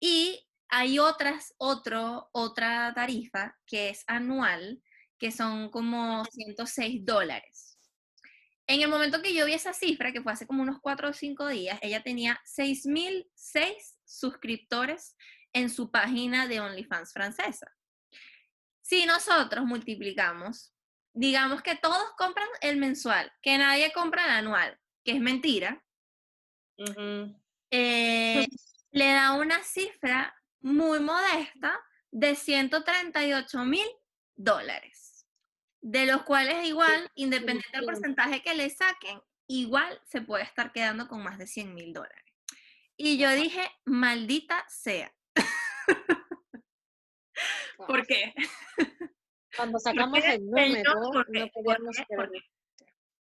[0.00, 4.82] Y hay otras, otro, otra tarifa que es anual,
[5.18, 7.78] que son como 106 dólares.
[8.66, 11.12] En el momento que yo vi esa cifra, que fue hace como unos 4 o
[11.12, 15.16] 5 días, ella tenía 6.006 suscriptores
[15.52, 17.66] en su página de OnlyFans francesa.
[18.82, 20.74] Si nosotros multiplicamos,
[21.12, 25.82] digamos que todos compran el mensual, que nadie compra el anual, que es mentira,
[27.70, 28.46] eh,
[28.90, 31.78] le da una cifra muy modesta
[32.10, 33.86] de 138 mil
[34.36, 35.07] dólares,
[35.80, 41.08] de los cuales igual, independiente del porcentaje que le saquen, igual se puede estar quedando
[41.08, 42.24] con más de 100 mil dólares.
[42.96, 45.12] Y yo dije, maldita sea.
[47.86, 48.34] ¿Por qué?
[49.56, 51.96] Cuando sacamos el número, no ¿Por podíamos.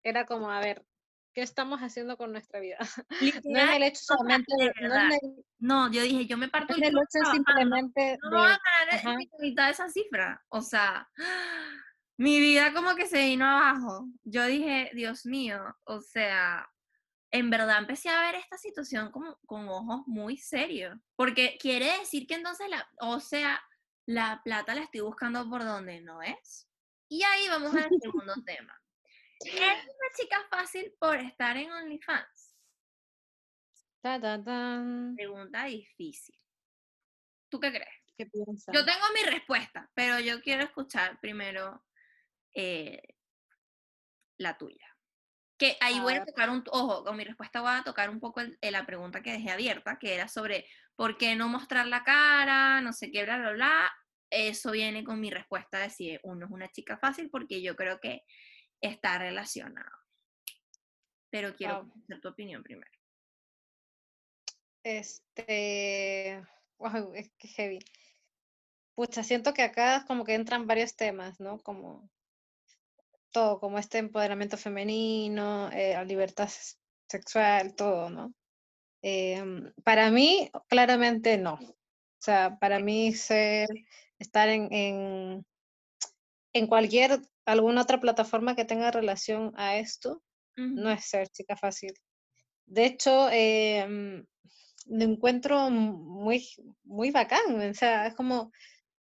[0.03, 0.85] Era como, a ver,
[1.33, 2.77] ¿qué estamos haciendo con nuestra vida?
[3.45, 6.75] No es el hecho solamente, de no el, No, yo dije, yo me no parto
[6.75, 10.43] el hecho simplemente no voy a de, ganar ni la mitad de esa cifra.
[10.49, 11.09] O sea,
[12.19, 14.05] mi vida como que se vino abajo.
[14.25, 16.69] Yo dije, Dios mío, o sea,
[17.31, 20.99] en verdad empecé a ver esta situación como con ojos muy serios.
[21.15, 23.63] Porque quiere decir que entonces, la, o sea,
[24.05, 26.67] la plata la estoy buscando por donde no es.
[27.07, 28.77] Y ahí vamos al segundo tema.
[29.39, 32.53] ¿Es una chica fácil por estar en OnlyFans?
[34.01, 35.15] ta, ta, tan.
[35.15, 36.35] Pregunta difícil.
[37.47, 38.03] ¿Tú qué crees?
[38.17, 38.29] qué.
[38.73, 41.81] Yo tengo mi respuesta, pero yo quiero escuchar primero
[42.53, 43.01] eh,
[44.37, 44.85] la tuya.
[45.57, 46.27] Que ahí voy a ver.
[46.27, 49.21] tocar un, ojo, con mi respuesta voy a tocar un poco el- eh, la pregunta
[49.21, 53.23] que dejé abierta, que era sobre por qué no mostrar la cara, no sé qué,
[53.23, 53.91] bla, bla, bla.
[54.29, 57.99] Eso viene con mi respuesta de si uno es una chica fácil, porque yo creo
[57.99, 58.21] que
[58.79, 59.89] está relacionado.
[61.29, 61.89] Pero quiero Wow.
[61.89, 62.91] conocer tu opinión primero.
[64.83, 66.41] Este,
[66.77, 67.79] wow, es que heavy.
[68.95, 71.59] Pucha, siento que acá como que entran varios temas, ¿no?
[71.59, 72.09] Como
[73.31, 76.49] todo, como este empoderamiento femenino, eh, la libertad
[77.07, 78.33] sexual, todo, ¿no?
[79.01, 81.53] Em, para mí, claramente no.
[81.53, 83.69] O sea, para mí ser,
[84.19, 85.45] estar en, en,
[86.53, 90.21] en cualquier, alguna otra plataforma que tenga relación a esto,
[90.57, 91.93] no es ser chica fácil.
[92.65, 94.25] De hecho, em,
[94.87, 96.45] lo encuentro muy,
[96.83, 97.61] muy bacán.
[97.61, 98.51] O sea, es como,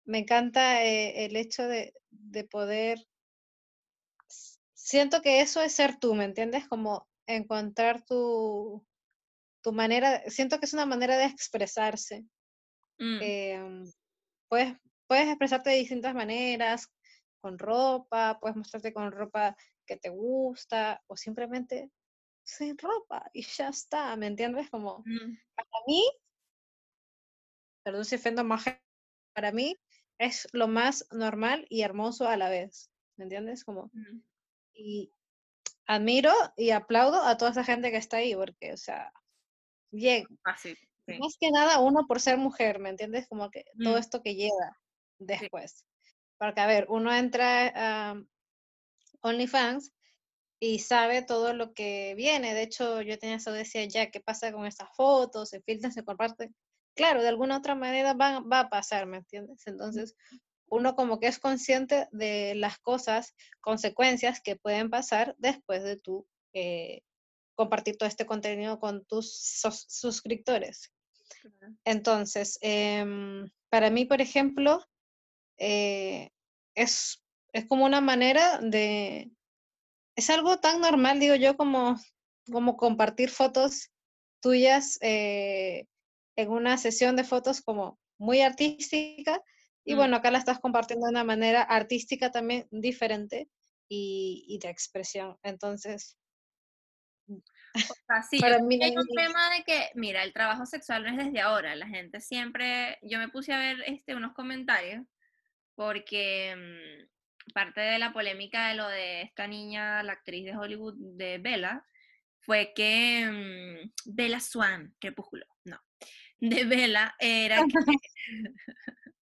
[0.05, 2.99] me encanta eh, el hecho de, de poder,
[4.87, 6.65] siento que eso es ser tú, ¿me entiendes?
[6.65, 8.85] Como encontrar tu,
[9.61, 12.23] tu manera, siento que es una manera de expresarse.
[12.97, 13.91] mm, em,
[14.47, 16.87] puedes, puedes expresarte de distintas maneras,
[17.41, 21.91] con ropa, puedes mostrarte con ropa que te gusta, o simplemente
[22.45, 24.69] sin ropa y ya está, ¿me entiendes?
[24.69, 26.09] Como, mm, para mí,
[27.83, 28.63] perdón si ofendo más,
[29.33, 29.75] para mí
[30.17, 33.65] es lo más normal y hermoso a la vez, ¿me entiendes?
[33.65, 34.21] Como, mm.
[34.77, 35.11] Y
[35.87, 39.11] admiro y aplaudo a toda esa gente que está ahí, porque, o sea,
[39.91, 40.77] bien, Fácil.
[41.05, 41.17] sí.
[41.19, 43.27] más que nada uno por ser mujer, ¿me entiendes?
[43.27, 44.77] Como que todo Mm, esto que lleva
[45.19, 45.85] después.
[46.37, 47.71] Porque, a ver, uno entra
[48.11, 48.23] a
[49.21, 49.93] OnlyFans
[50.59, 52.53] y sabe todo lo que viene.
[52.53, 55.49] De hecho, yo tenía esa decía ya, ¿qué pasa con estas fotos?
[55.49, 56.55] Se filtran, se comparten.
[56.95, 59.65] Claro, de alguna otra manera va, va a pasar, ¿me entiendes?
[59.67, 60.15] Entonces,
[60.69, 66.27] uno como que es consciente de las cosas, consecuencias que pueden pasar después de tú
[66.53, 67.01] eh,
[67.55, 70.91] compartir todo este contenido con tus sus- suscriptores.
[71.41, 71.73] claro.
[71.85, 74.85] Entonces, em, para mí, por ejemplo,
[75.57, 76.29] eh,
[76.75, 79.31] es, es como una manera de,
[80.15, 81.99] es algo tan normal, digo yo, como,
[82.51, 83.91] como compartir fotos
[84.41, 85.85] tuyas eh,
[86.35, 89.41] en una sesión de fotos como muy artística.
[89.87, 89.97] Y Mm.
[89.97, 93.47] bueno, acá la estás compartiendo de una manera artística también diferente
[93.87, 95.37] y, y de expresión.
[95.43, 96.17] Entonces,
[97.29, 97.41] O
[98.07, 101.17] sea, sí, para mí, hay un tema de que, mira, el trabajo sexual no es
[101.17, 101.73] desde ahora.
[101.75, 105.05] La gente siempre, yo me puse a ver este, unos comentarios
[105.75, 110.95] porque mm, parte de la polémica de lo de esta niña, la actriz de Hollywood
[110.97, 111.85] de Bella,
[112.41, 115.79] fue que mm, Bella Swan, Crepúsculo, no,
[116.39, 117.67] de Bella era que,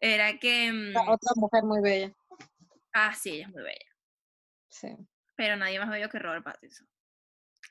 [0.00, 2.12] era que, la mm, otra mujer muy bella.
[2.92, 3.96] ah, sí, ella es muy bella,
[4.68, 4.88] Sí,
[5.36, 6.88] pero nadie más bello que Robert Pattinson.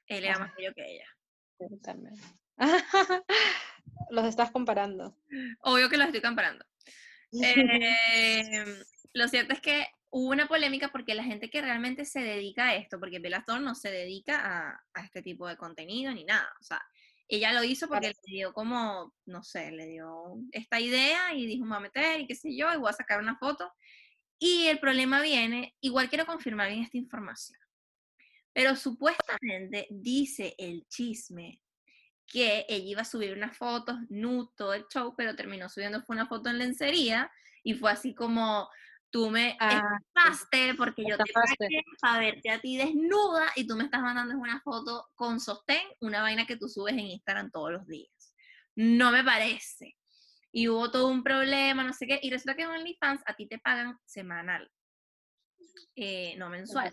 [0.07, 1.07] Él era más bello que ella.
[1.59, 2.15] sí, también.
[4.09, 5.17] Los estás comparando.
[5.61, 6.65] Obvio que los estoy comparando.
[7.31, 8.65] Eh,
[9.13, 12.75] lo cierto es que hubo una polémica porque la gente que realmente se dedica a
[12.75, 16.49] esto, porque Thorne no se dedica a, a este tipo de contenido ni nada.
[16.59, 16.81] O sea,
[17.27, 21.65] ella lo hizo porque le dio como, no sé, le dio esta idea y dijo,
[21.65, 23.71] me voy a meter y qué sé yo, y voy a sacar una foto.
[24.38, 27.59] Y el problema viene, igual quiero confirmar bien esta información,
[28.53, 31.61] pero supuestamente dice el chisme
[32.27, 36.15] que ella iba a subir unas fotos, nude, todo el show, pero terminó subiendo fue
[36.15, 37.31] una foto en lencería
[37.63, 38.67] y fue así como,
[39.15, 43.78] tú me Ah, estafaste porque yo te pagué para verte a ti desnuda y tú
[43.78, 47.71] me estás mandando una foto con sostén, una vaina que tú subes en Instagram todos
[47.71, 48.12] los días.
[48.75, 49.95] No me parece.
[50.51, 53.47] Y hubo todo un problema, no sé qué, y resulta que en OnlyFans a ti
[53.47, 54.69] te pagan semanal,
[55.95, 56.91] eh, no mensual.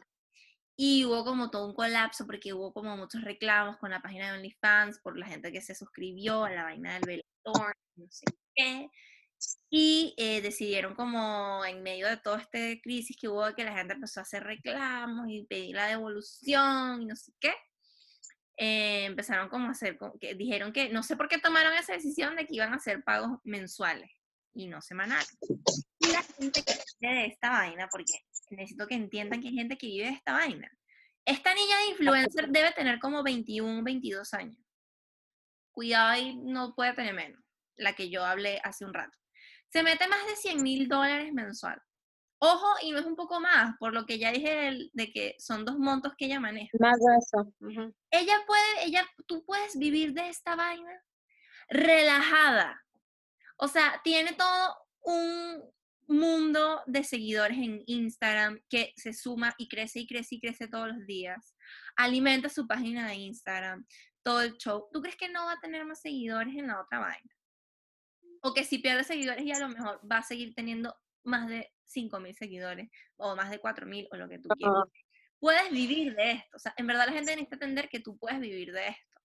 [0.76, 4.38] Y hubo como todo un colapso porque hubo como muchos reclamos con la página de
[4.38, 8.88] OnlyFans por la gente que se suscribió a la vaina del velador, no sé qué.
[9.74, 13.94] Y eh, decidieron como en medio de toda esta crisis que hubo que la gente
[13.94, 17.54] empezó a hacer reclamos y pedir la devolución y no sé qué.
[18.58, 22.37] eh, empezaron como a hacer, que dijeron que no sé por qué tomaron esa decisión
[22.37, 24.11] de que iban a hacer pagos mensuales
[24.54, 25.38] y no semanales.
[25.98, 28.12] Y la gente que vive de esta vaina, porque
[28.50, 30.70] necesito que entiendan que hay gente que vive de esta vaina.
[31.24, 34.58] Esta niña de influencer debe tener como 21, 22 años.
[35.72, 37.42] Cuidado ahí, no puede tener menos.
[37.76, 39.16] La que yo hablé hace un rato.
[39.72, 41.80] Se mete más de 100 mil dólares mensual.
[42.38, 45.37] Ojo, y no es un poco más, por lo que ya dije del- de que
[45.38, 46.70] son dos montos que ella maneja.
[46.80, 47.52] Más de eso.
[48.11, 50.90] Ella puede, ella, tú puedes vivir de esta vaina
[51.68, 52.82] relajada.
[53.56, 55.62] O sea, tiene todo un
[56.08, 60.88] mundo de seguidores en Instagram que se suma y crece y crece y crece todos
[60.88, 61.54] los días.
[61.96, 63.87] Alimenta su página de Instagram,
[64.22, 64.88] todo el show.
[64.92, 67.35] ¿Tú crees que no va a tener más seguidores en la otra vaina?
[68.42, 71.72] O que si pierde seguidores y a lo mejor va a seguir teniendo más de
[71.87, 74.85] 5.000 seguidores o más de 4.000 o lo que tú quieras.
[75.38, 76.57] Puedes vivir de esto.
[76.57, 79.20] O sea, en verdad la gente necesita entender que tú puedes vivir de esto.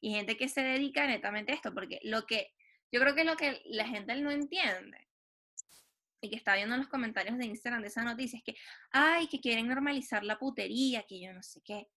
[0.00, 2.52] Y gente que se dedica netamente a esto, porque lo que
[2.92, 5.06] yo creo que es lo que la gente no entiende
[6.20, 8.56] y que está viendo en los comentarios de Instagram de esa noticia es que,
[8.90, 11.88] ay, que quieren normalizar la putería, que yo no sé qué.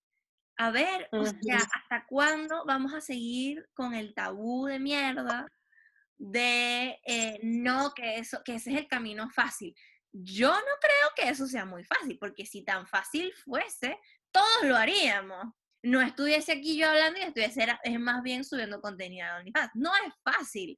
[0.58, 5.48] A ver, o sea, ¿hasta cuándo vamos a seguir con el tabú de mierda
[6.20, 9.74] de eh, no, que, eso, que ese es el camino fácil?
[10.12, 13.98] Yo no creo que eso sea muy fácil, porque si tan fácil fuese,
[14.32, 15.54] todos lo haríamos.
[15.82, 19.72] No estuviese aquí yo hablando y estuviese, es más bien subiendo contenido a OnlyFans.
[19.76, 20.78] No es fácil.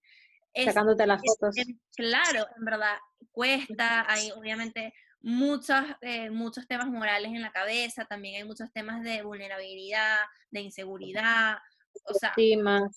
[0.54, 1.56] Sacándote las fotos.
[1.96, 2.98] claro, en verdad,
[3.32, 9.02] cuesta, hay obviamente muchos, eh, muchos temas morales en la cabeza, también hay muchos temas
[9.02, 10.18] de vulnerabilidad,
[10.50, 11.58] de inseguridad,
[12.04, 12.34] o sea,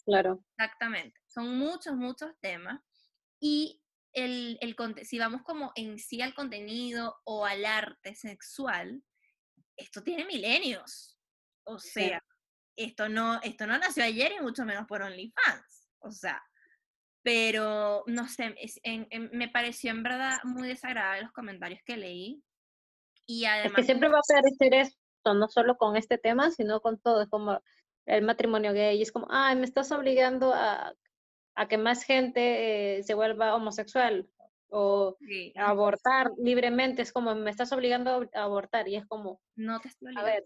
[0.05, 0.43] claro.
[0.57, 2.81] Exactamente, son muchos, muchos temas.
[3.41, 9.03] Y el, el, si vamos como en sí al contenido o al arte sexual,
[9.77, 11.19] esto tiene milenios.
[11.65, 12.23] O sea,
[12.77, 15.89] esto, no, esto no nació ayer y mucho menos por OnlyFans.
[15.99, 16.41] O sea,
[17.23, 18.55] pero no sé,
[19.33, 22.45] me pareció en verdad muy desagradable los comentarios que leí.
[23.27, 23.73] Y además...
[23.73, 27.23] Es que siempre va a aparecer esto, no solo con este tema, sino con todo.
[27.23, 27.61] Es como
[28.07, 30.95] el matrimonio gay, y es como, ay, me estás obligando a,
[31.55, 34.29] a que más gente eh, se vuelva homosexual
[34.69, 35.17] o
[35.57, 37.03] a abortar libremente.
[37.03, 40.45] Es como, me estás obligando a abortar y es como, no te estoy a ver,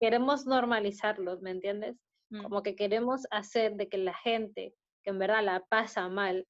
[0.00, 1.96] queremos normalizarlo, ¿me entiendes?
[2.30, 2.42] Mm.
[2.42, 6.46] Como que queremos hacer de que la gente que en verdad la pasa mal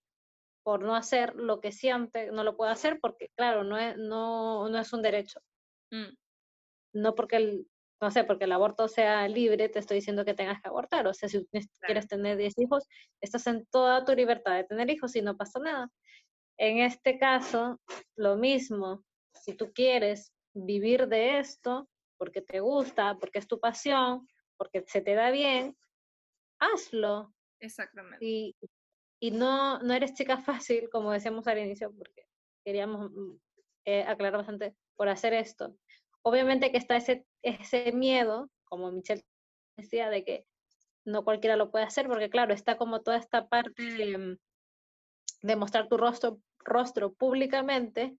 [0.62, 4.68] por no hacer lo que siente, no lo puede hacer porque, claro, no es, no,
[4.68, 5.40] no es un derecho.
[5.90, 6.14] Mm.
[6.94, 7.68] No porque el,
[8.00, 11.06] no sé, porque el aborto sea libre, te estoy diciendo que tengas que abortar.
[11.06, 11.46] O sea, si
[11.80, 12.86] quieres tener 10 hijos,
[13.20, 15.88] estás en toda tu libertad de tener hijos y no pasa nada.
[16.58, 17.80] En este caso,
[18.16, 19.04] lo mismo,
[19.34, 25.00] si tú quieres vivir de esto, porque te gusta, porque es tu pasión, porque se
[25.00, 25.76] te da bien,
[26.58, 27.32] hazlo.
[27.60, 28.24] Exactamente.
[28.24, 28.54] Y,
[29.20, 32.26] y no, no eres chica fácil, como decíamos al inicio, porque
[32.64, 33.38] queríamos mm,
[33.86, 35.76] eh, aclarar bastante por hacer esto.
[36.26, 39.22] Obviamente que está ese, ese miedo, como Michelle
[39.76, 40.44] decía, de que
[41.04, 45.86] no cualquiera lo puede hacer, porque claro, está como toda esta parte de, mm, mostrar
[45.86, 48.18] tu rostro, rostro públicamente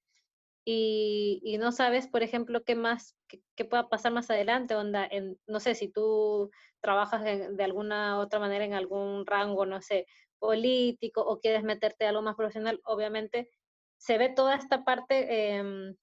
[0.64, 5.38] y, y, no sabes, por ejemplo, qué más, qué, pueda pasar más adelante, onda, en,
[5.46, 10.08] no sé, si tú trabajas de alguna otra manera en algún rango, no sé,
[10.40, 13.50] político o quieres meterte a algo más profesional, obviamente
[13.98, 15.98] se ve toda esta parte em,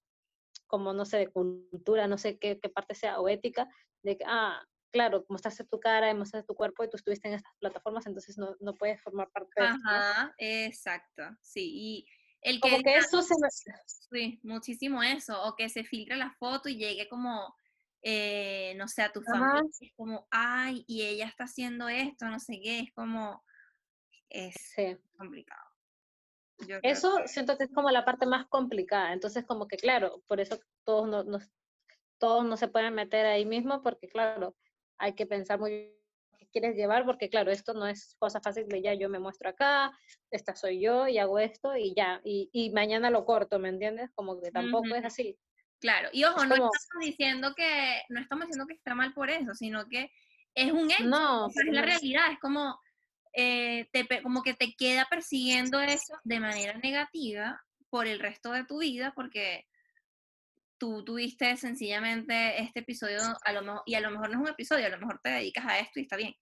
[0.67, 3.69] como, no sé, de cultura, no sé qué, qué, parte sea, o ética,
[4.03, 7.53] de que, ah, claro, mostraste tu cara, mostraste tu cuerpo y tú estuviste en estas
[7.59, 12.07] plataformas, entonces no, no puedes formar parte de Ajá, exacto, sí, y
[12.41, 13.33] el que, eso se
[13.85, 17.55] Sí, muchísimo eso, o que se filtre la foto y llegue como,
[18.03, 22.39] eh, no sé, a tu familia, es como, ay, y ella está haciendo esto, no
[22.39, 23.43] sé qué, es como,
[24.29, 24.55] es
[25.17, 25.64] complicado.
[26.83, 30.59] Eso siento que es como la parte más complicada, entonces como que claro, por eso
[30.83, 31.39] todos no,
[32.17, 34.55] todos no se pueden meter ahí mismo, porque claro,
[34.97, 35.95] hay que pensar muy bien
[36.55, 39.91] quieres llevar, porque claro, esto no es cosa fácil de ya yo me muestro acá,
[40.31, 44.09] esta soy yo y hago esto y ya, y, y mañana lo corto, ¿me entiendes?
[44.15, 45.37] Como que tampoco es así.
[45.81, 49.53] Claro, y ojo, no estamos diciendo que, no estamos diciendo que está mal por eso,
[49.53, 50.09] sino que
[50.55, 52.79] es un hecho, no, es la realidad, es como,
[53.35, 58.63] eh, te, como que te queda persiguiendo eso de manera negativa por el resto de
[58.63, 59.65] tu vida, porque
[60.77, 64.47] tú tuviste sencillamente este episodio, a lo mejor, y a lo mejor no es un
[64.49, 66.33] episodio, a lo mejor te dedicas a esto y está bien,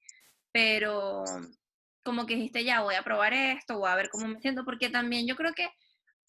[0.52, 1.24] pero
[2.04, 4.90] como que dijiste, ya voy a probar esto, voy a ver cómo me siento, porque
[4.90, 5.70] también yo creo que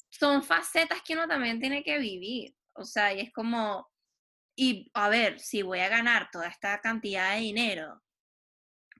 [0.08, 3.86] son facetas que uno también tiene que vivir, o sea, y es como,
[4.56, 8.02] y a ver, si voy a ganar toda esta cantidad de dinero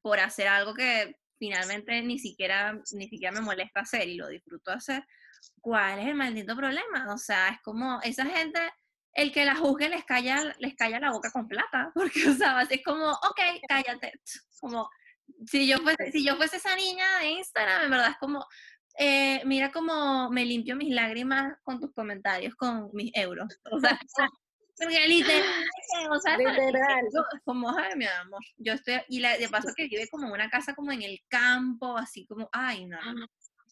[0.03, 4.71] por hacer algo que finalmente ni siquiera, ni siquiera me molesta hacer y lo disfruto
[4.71, 5.05] hacer,
[5.61, 7.13] ¿cuál es el maldito problema?
[7.13, 8.61] O sea, es como esa gente
[9.15, 12.61] el que la juzgue les calla, les calla la boca con plata, porque, o sea,
[12.63, 14.13] es como, ok, cállate,
[14.61, 14.89] como,
[15.47, 18.45] si yo fuese, si yo fuese esa niña de Instagram, en verdad es como,
[18.99, 23.99] eh, mira cómo me limpio mis lágrimas con tus comentarios, con mis euros, o sea,
[24.77, 25.65] porque literal,
[26.11, 27.05] o sea, literal.
[27.45, 30.51] como, ay, mi amor, yo estoy, y la, de paso que vive como en una
[30.51, 32.99] casa como en el campo, así como, ay, no,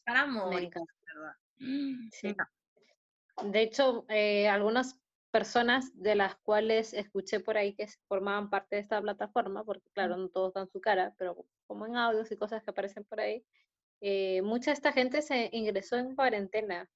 [0.05, 0.93] para amor, Me encanta.
[1.15, 2.09] ¿verdad?
[2.13, 2.35] Sí.
[2.37, 3.51] No.
[3.51, 4.99] De hecho, eh, algunas
[5.31, 10.17] personas de las cuales escuché por ahí que formaban parte de esta plataforma, porque claro,
[10.17, 13.45] no todos dan su cara, pero como en audios y cosas que aparecen por ahí,
[14.03, 16.89] eh, mucha de esta gente se ingresó en cuarentena.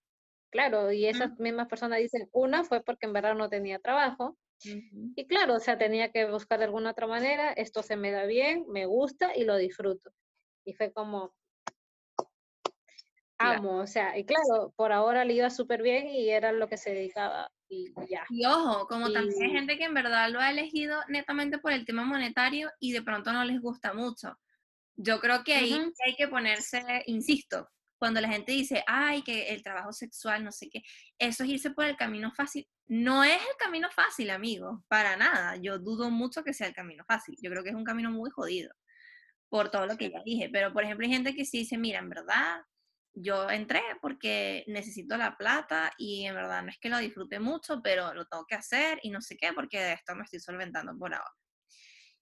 [0.56, 5.26] Claro, y esas mismas personas dicen, una fue porque en verdad no tenía trabajo, y
[5.26, 8.64] claro, o sea, tenía que buscar de alguna otra manera, esto se me da bien,
[8.68, 10.10] me gusta y lo disfruto.
[10.64, 11.34] Y fue como,
[13.38, 13.58] Claro.
[13.58, 16.78] amo, o sea, y claro, por ahora le iba súper bien y era lo que
[16.78, 18.24] se dedicaba y ya.
[18.30, 21.84] Y ojo, como también hay gente que en verdad lo ha elegido netamente por el
[21.84, 24.38] tema monetario y de pronto no les gusta mucho.
[24.94, 27.68] Yo creo que ahí hay que ponerse, insisto,
[27.98, 30.82] cuando la gente dice, ay, que el trabajo sexual, no sé qué,
[31.18, 32.68] eso es irse por el camino fácil.
[32.88, 35.56] No es el camino fácil, amigo, para nada.
[35.56, 37.36] Yo dudo mucho que sea el camino fácil.
[37.42, 38.72] Yo creo que es un camino muy jodido
[39.48, 40.48] por todo lo que ya dije.
[40.52, 42.60] Pero, por ejemplo, hay gente que sí dice, mira, en verdad,
[43.14, 47.80] yo entré porque necesito la plata y en verdad no es que lo disfrute mucho,
[47.82, 50.96] pero lo tengo que hacer y no sé qué, porque de esto me estoy solventando
[50.98, 51.30] por ahora.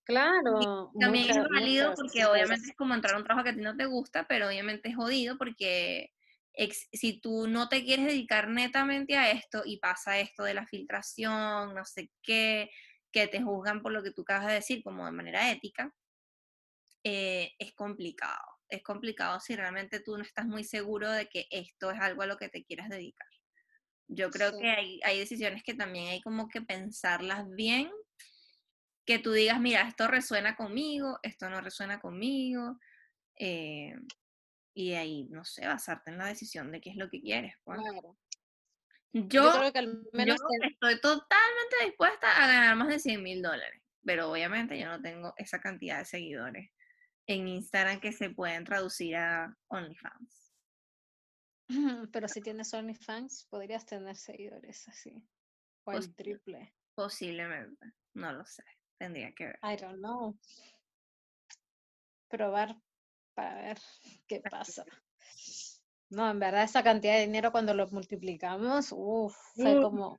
[0.05, 3.55] Claro, También es válido muchas porque obviamente es como entrar a un trabajo que a
[3.55, 6.11] ti no te gusta, pero obviamente es jodido porque
[6.53, 10.67] ex- si tú no te quieres dedicar netamente a esto y pasa esto de la
[10.67, 12.71] filtración, no sé qué,
[13.13, 15.95] que te juzgan por lo que tú acabas de decir como de manera ética,
[17.05, 18.43] eh, es complicado.
[18.69, 22.27] Es complicado si realmente tú no estás muy seguro de que esto es algo a
[22.27, 23.29] lo que te quieras dedicar.
[24.09, 24.57] Yo creo Sí.
[24.59, 27.91] que hay, hay decisiones que también hay como que pensarlas bien,
[29.05, 32.79] que tú digas, mira, esto resuena conmigo, esto no resuena conmigo,
[33.39, 33.95] eh,
[34.75, 37.55] y ahí, no sé, basarte en la decisión de qué es lo que quieres.
[37.65, 37.81] Pues.
[37.81, 38.17] Claro.
[39.13, 43.43] Yo, Yo creo que al menos estoy totalmente dispuesta a ganar más de 100 mil
[43.43, 46.71] dólares, pero obviamente yo no tengo esa cantidad de seguidores
[47.27, 50.53] en Instagram que se pueden traducir a OnlyFans.
[52.13, 55.25] pero si tienes OnlyFans, podrías tener seguidores así.
[55.85, 56.15] O el Posible.
[56.17, 56.75] triple.
[56.95, 58.65] Posiblemente, no lo sé,
[58.99, 59.59] tendría que ver.
[59.63, 60.39] I don't know.
[62.29, 62.77] Probar
[63.35, 63.79] para ver
[64.29, 64.85] qué pasa.
[66.11, 70.17] No, en verdad esa cantidad de dinero cuando lo multiplicamos, uff, fue como,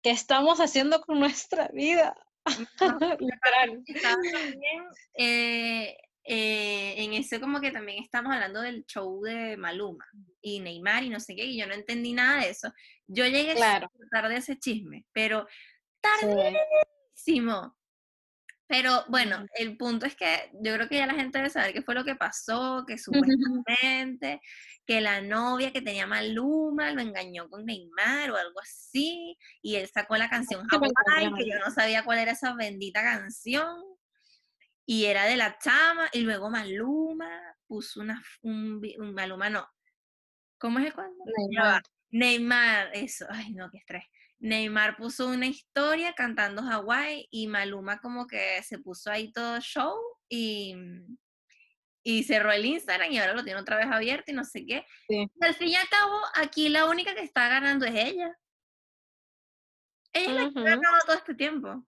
[0.00, 2.14] ¿qué estamos haciendo con nuestra vida?
[3.18, 3.82] Literal.
[4.02, 10.06] También eh, eh, en eso como que también estamos hablando del show de Maluma
[10.40, 12.72] y Neymar y no sé qué, y yo no entendí nada de eso.
[13.08, 13.90] Yo llegué Claro.
[14.12, 15.48] tarde a ese chisme, pero
[16.00, 17.76] tardísimo.
[18.66, 21.82] Pero bueno, el punto es que yo creo que ya la gente debe saber qué
[21.82, 24.40] fue lo que pasó, que supuestamente
[24.86, 29.88] que la novia que tenía Maluma lo engañó con Neymar o algo así, y él
[29.92, 33.76] sacó la canción Hawaii, que yo no sabía cuál era esa bendita canción,
[34.84, 37.30] y era de la chama, y luego Maluma
[37.66, 38.80] puso una, un,
[39.14, 39.68] Maluma no,
[40.58, 41.24] ¿cómo es el cuento?
[41.36, 41.82] Neymar.
[42.10, 44.04] Neymar, eso, ay no, qué estrés.
[44.42, 49.94] Neymar puso una historia cantando Hawái y Maluma como que se puso ahí todo show
[50.28, 50.74] y,
[52.02, 54.84] y cerró el Instagram y ahora lo tiene otra vez abierto y no sé qué.
[55.08, 55.30] Sí.
[55.32, 58.36] Y al fin y al cabo, aquí la única que está ganando es ella.
[60.12, 61.86] Ella es la que ha ganado todo este tiempo.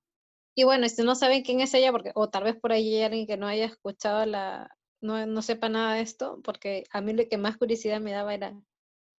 [0.54, 3.02] Y bueno, si no saben quién es ella, porque, o tal vez por ahí hay
[3.02, 7.14] alguien que no haya escuchado la, no, no sepa nada de esto, porque a mí
[7.14, 8.54] lo que más curiosidad me daba era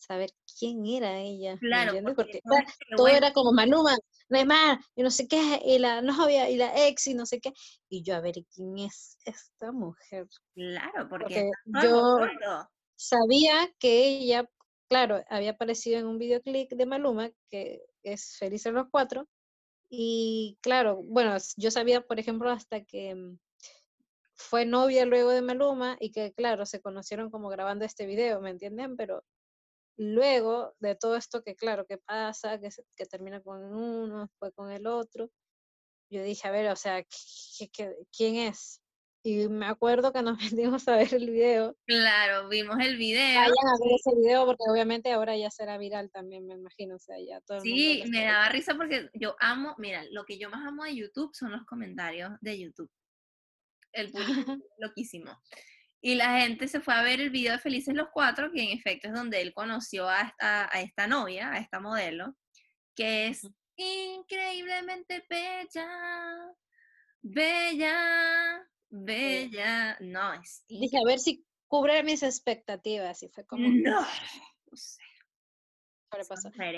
[0.06, 0.30] saber
[0.60, 2.16] quién era ella, ¿me Claro, entiendes?
[2.16, 3.98] porque Porque son o sea, gente que, todo bueno, era como Maluma,
[4.30, 7.54] Neymar, y no sé qué, y la novia, y la ex, y no sé qué.
[7.90, 10.28] Y yo, a ver, ¿quién es esta mujer?
[10.54, 12.18] claro, porque Porque yo
[12.96, 14.50] sabía que ella,
[14.88, 19.28] claro, había aparecido en un videoclip de Maluma, que es Felices los Cuatro,
[19.90, 23.38] y claro, bueno, yo sabía, por ejemplo, hasta que mm,
[24.36, 28.50] fue novia luego de Maluma y que, claro, se conocieron como grabando este video, ¿me
[28.50, 28.98] entienden?
[28.98, 29.24] Pero
[29.98, 34.72] luego de todo esto que, claro, que pasa, que, que termina con uno, después con
[34.72, 35.30] el otro,
[36.12, 38.82] yo dije, a ver, o sea, ¿qué- qué- ¿quién es?
[39.24, 41.76] Y me acuerdo que nos metimos a ver el video.
[41.88, 43.40] Claro, vimos el video.
[43.40, 47.00] Vayan a ver ese video porque obviamente ahora ya será viral también, me imagino, o
[47.00, 50.50] sea, ya todo el Sí, me daba risa porque yo amo, mira, lo que yo
[50.52, 52.92] más amo de YouTube son los comentarios de YouTube.
[53.92, 54.12] El
[54.52, 55.32] público loquísimo.
[56.06, 58.70] Y la gente se fue a ver el video de Felices los Cuatro, que en
[58.78, 62.36] efecto es donde él conoció a esta, a esta novia, a esta modelo,
[62.96, 63.42] que es
[63.76, 66.54] increíblemente bella,
[67.24, 69.98] bella, bella.
[70.00, 75.02] No, es Dije, a ver si cubre mis expectativas y fue como No, no sé,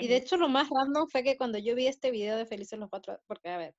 [0.00, 2.78] Y de hecho lo más random fue que cuando yo vi este video de Felices
[2.78, 3.74] los Cuatro, porque a ver,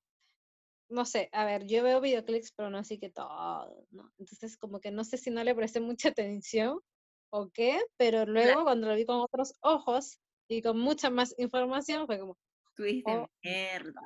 [0.90, 4.12] no sé, a ver, yo veo videoclips, pero no así que todo, ¿no?
[4.18, 6.80] Entonces como que no sé si no le presté mucha atención
[7.32, 10.18] o qué, pero luego cuando lo vi con otros ojos
[10.48, 12.36] y con mucha más información fue como...
[12.74, 13.30] Tú dijiste, Oh.
[13.42, 14.00] mierda.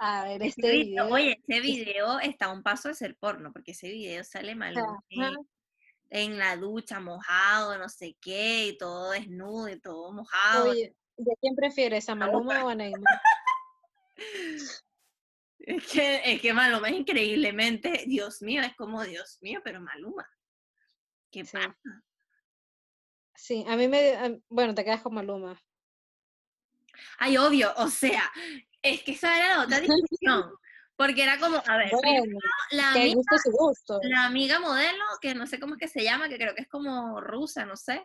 [0.00, 1.08] A ver, este video-.
[1.12, 5.36] Oye, ese video está a un paso de ser porno, porque ese video sale en-
[6.10, 10.70] en la ducha, mojado, no sé qué, y todo desnudo y todo mojado.
[10.70, 13.20] Oye, ¿de quién prefieres, a Maluma o a Neymar?
[15.68, 20.26] Es que, es que Maluma es increíblemente, Dios mío, es como Dios mío, pero Maluma.
[21.30, 21.52] ¿Qué Sí.
[21.58, 21.74] pasa?
[23.34, 24.12] Sí, a mí me...
[24.16, 25.60] a- Bueno, te quedas con Maluma.
[27.18, 28.32] Ay, obvio, o sea,
[28.80, 30.52] es que esa era la otra discusión.
[30.96, 32.38] Porque era como, a ver, primero, Bueno,
[32.70, 34.00] la que amiga, gusto su gusto.
[34.02, 36.68] la amiga modelo, que no sé cómo es que se llama, que creo que es
[36.68, 38.04] como rusa, no sé,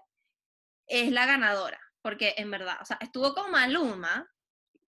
[0.86, 1.80] es la ganadora.
[2.02, 4.30] Porque en verdad, o sea, estuvo con Maluma,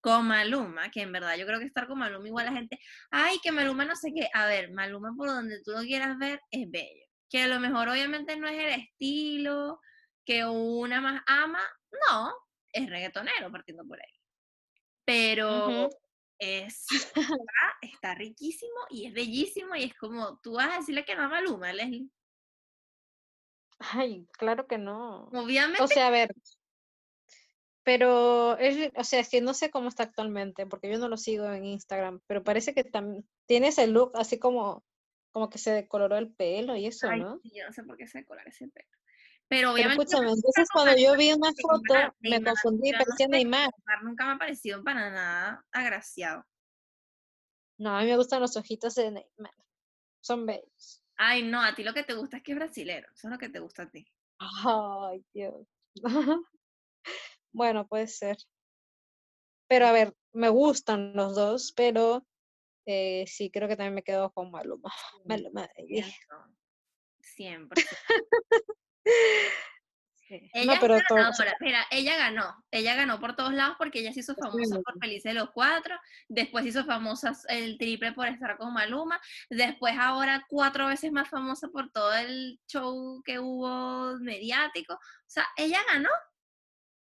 [0.06, 2.80] con Maluma, que en verdad yo creo que estar con Maluma igual la gente,
[3.10, 4.30] ay, que Maluma no sé qué.
[4.36, 7.06] A ver, Maluma por donde tú lo quieras ver es bello.
[7.28, 9.82] Que a lo mejor obviamente no es el estilo
[10.24, 11.60] que una más ama,
[12.08, 12.36] no,
[12.72, 14.14] es reggaetonero partiendo por ahí.
[15.06, 15.90] Pero
[16.38, 17.22] es, está,
[17.82, 21.30] está riquísimo y es bellísimo y es como, tú vas a decirle que no a
[21.30, 22.12] Maluma, Leslie.
[23.80, 25.30] Ay, claro que no.
[25.34, 26.30] Obviamente, O sea, a ver,
[27.86, 31.18] pero es, o sea, es que no sé cómo está actualmente, porque yo no lo
[31.18, 34.84] sigo en Instagram, pero parece que también tiene ese look así como,
[35.32, 37.40] como que se decoloró el pelo y eso, ay, ¿no?
[37.44, 38.90] sí, yo no sé por qué se colar ese pelo.
[39.48, 43.70] Pero Pero obviamente escúchame, entonces cuando yo vi una foto, me confundí, no parecía Neymar.
[43.78, 46.44] Neymar nunca me ha parecido para nada agraciado.
[47.78, 49.54] No, a mí me gustan los ojitos de Neymar,
[50.22, 51.04] son bellos.
[51.18, 53.38] Ay, no, a ti lo que te gusta es que es brasilero, eso es lo
[53.38, 54.08] que te gusta a ti.
[54.40, 55.68] Ay, Dios.
[57.56, 58.38] Bueno, puede ser.
[59.68, 62.28] Pero a ver, me gustan los dos, pero
[62.86, 64.92] eh, sí, creo que también me quedo con Maluma.
[65.26, 65.70] Maluma,
[67.22, 67.84] Siempre.
[70.28, 70.50] Sí.
[70.54, 71.20] Ella No, pero es todo.
[71.60, 72.66] Mira, ella ganó.
[72.72, 75.96] Ella ganó por todos lados porque ella se hizo famosa por Felices los Cuatro.
[76.28, 79.22] Después hizo famosa el triple por estar con Maluma.
[79.52, 84.96] Después, ahora cuatro veces más famosa por todo el show que hubo mediático.
[84.96, 86.10] O sea, ella ganó.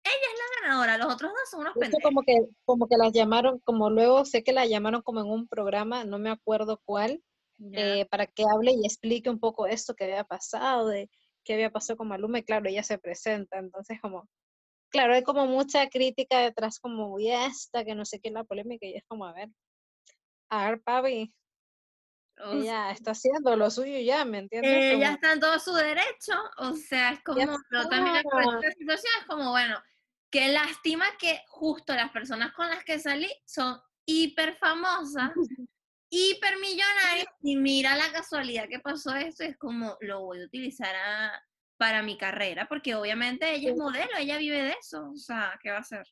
[0.09, 0.98] Ella es la ganadora.
[0.98, 2.02] Los otros dos son unos pendejos.
[2.02, 5.46] como que, como que las llamaron, como luego sé que la llamaron como en un
[5.46, 7.22] programa, no me acuerdo cuál,
[7.59, 8.00] Ya.
[8.00, 11.11] eh, para que hable y explique un poco esto que había pasado, de
[11.44, 14.28] qué había pasado con Maluma, y claro, ella se presenta, entonces como,
[14.90, 18.86] claro, hay como mucha crítica detrás, como, y esta, que no sé qué, la polémica,
[18.86, 19.48] y es como, a ver,
[20.50, 21.34] a ver, papi,
[22.44, 24.92] O ella está haciendo lo suyo ya, ¿me entiendes?
[24.94, 29.12] Eh, ya está en todo su derecho, o sea, es como, pero también la situación
[29.20, 29.76] es como, bueno,
[30.31, 35.31] qué lástima que justo las personas con las que salí son hiper famosas,
[36.11, 40.95] hiper millonarias, y mira la casualidad que pasó esto, es como, lo voy a utilizar
[40.95, 41.43] a-
[41.76, 45.70] para mi carrera, porque obviamente ella es modelo, ella vive de eso, o sea, ¿qué
[45.70, 46.05] va a hacer?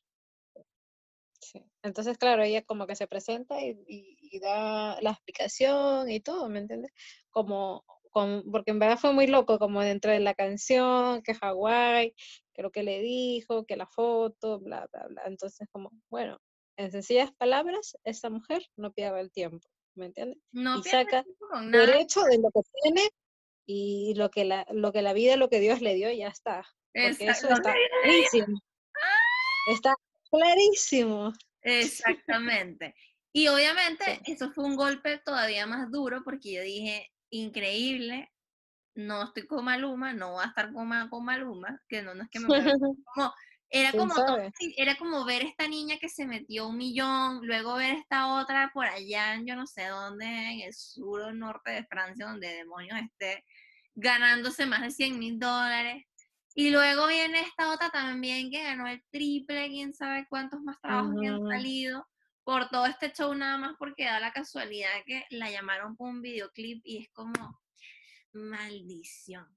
[1.41, 1.63] Sí.
[1.83, 6.49] Entonces, claro, ella como que se presenta y, y- y da la explicación y todo,
[6.49, 6.91] ¿me entiendes?
[7.29, 12.15] Como, con, porque en verdad fue muy loco, como dentro de la canción, que Hawái,
[12.57, 15.21] que lo que le dijo, que la foto, bla, bla, bla.
[15.27, 16.39] Entonces, como, bueno,
[16.75, 20.39] en sencillas palabras, esa mujer no pierde el tiempo, ¿me entiendes?
[20.51, 21.85] No Y saca nada.
[21.85, 23.09] Derecho de lo que tiene
[23.67, 26.65] y lo que la, lo que la vida, lo que Dios le dio, ya está.
[26.93, 28.59] Porque eso está clarísimo.
[29.69, 29.93] Está
[30.31, 31.33] clarísimo.
[31.61, 32.95] Exactamente.
[33.33, 34.31] Y obviamente Sí.
[34.33, 38.31] eso fue un golpe todavía más duro porque yo dije, increíble,
[38.97, 42.29] no estoy con Maluma, no voy a estar con, con Maluma, que no, no es
[42.29, 42.47] que me
[43.15, 43.33] como,
[43.69, 47.95] era ¿Quién como, era como ver esta niña que se metió un millón, luego ver
[47.95, 51.85] esta otra por allá, en yo no sé dónde, en el sur o norte de
[51.85, 53.45] Francia, donde demonios esté,
[53.93, 56.05] ganándose más de 100 mil dólares.
[56.55, 61.15] Y luego viene esta otra también que ganó el triple, quién sabe cuántos más trabajos
[61.21, 62.07] que han salido
[62.43, 66.21] por todo este show nada más porque da la casualidad que la llamaron por un
[66.21, 67.33] videoclip y es como
[68.37, 69.47] maldición.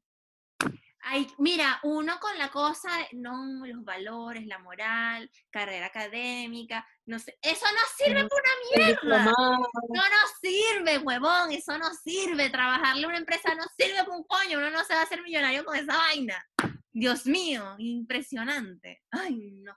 [1.03, 7.19] Ay, mira, uno con la cosa, de, no, los valores, la moral, carrera académica, no
[7.19, 9.25] sé, eso no sirve para una mierda.
[9.25, 12.51] No nos sirve, huevón, eso no sirve.
[12.51, 15.23] Trabajarle a una empresa no sirve para un coño, uno no se va a hacer
[15.23, 16.47] millonario con esa vaina.
[16.93, 19.03] Dios mío, impresionante.
[19.11, 19.75] Ay, no.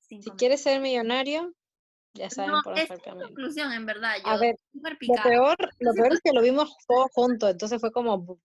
[0.00, 1.54] Sin Si comer- quieres ser millonario,
[2.14, 3.26] ya saben no, por dónde el camino.
[3.26, 4.16] conclusión, en verdad.
[4.24, 7.92] Yo A ver, Lo peor, lo peor es que lo vimos todos juntos, entonces fue
[7.92, 8.38] como,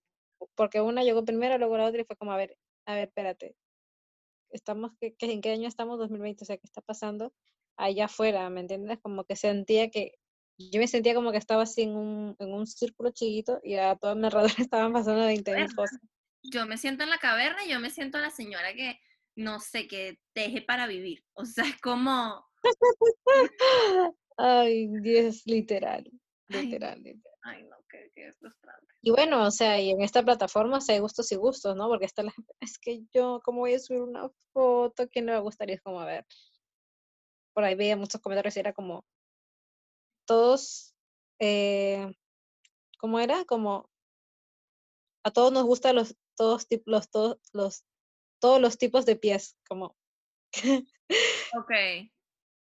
[0.54, 2.56] porque una llegó primero, luego la otra y fue como, a ver,
[2.86, 3.56] a ver, espérate,
[4.50, 5.98] estamos, ¿qué, en qué año estamos?
[5.98, 7.32] 2020, o sea, ¿qué está pasando
[7.76, 8.48] allá afuera?
[8.50, 8.98] ¿Me entiendes?
[9.00, 10.12] Como que sentía que,
[10.58, 13.96] yo me sentía como que estaba así en un, en un círculo chiquito y a
[13.96, 16.00] todo mi alrededor estaban pasando 20 mil Bueno, cosas.
[16.42, 18.98] yo me siento en la caverna y yo me siento la señora que,
[19.36, 21.24] no sé, que teje para vivir.
[21.34, 22.47] O sea, es como...
[24.36, 26.10] Ay, Dios, literal.
[26.48, 27.34] Literal, literal.
[27.42, 28.94] Ay, no, qué, frustrante.
[29.02, 31.88] Y bueno, o sea, y en esta plataforma hay gustos y gustos, ¿no?
[31.88, 35.08] Porque está la gente, es que yo, ¿cómo voy a subir una foto?
[35.08, 35.68] ¿Quién le va a gustar?
[35.70, 36.26] Y es como, a ver.
[37.54, 39.04] Por ahí veía muchos comentarios y era como,
[40.26, 40.94] todos,
[41.40, 42.12] eh,
[42.98, 43.44] ¿cómo era?
[43.44, 43.88] Como,
[45.24, 47.84] a todos nos gustan los, todos, los, todos, los,
[48.40, 49.96] todos los tipos de pies, como.
[51.58, 51.72] ok.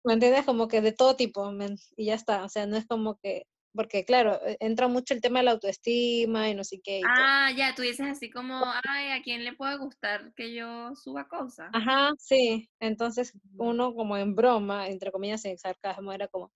[0.05, 0.45] ¿Me entiendes?
[0.45, 1.51] Como que de todo tipo,
[1.97, 2.45] y ya está.
[2.45, 3.47] O sea, no es como que
[3.79, 7.01] porque claro, e, entra mucho el tema de la autoestima y no sé qué.
[7.07, 11.29] ah, ya, tú dices así como, ay, ¿a quién le puede gustar que yo suba
[11.29, 11.71] cosas?
[11.73, 12.69] Ajá, sí.
[12.81, 16.51] Entonces uno como en broma, entre comillas, en sarcasmo, era como,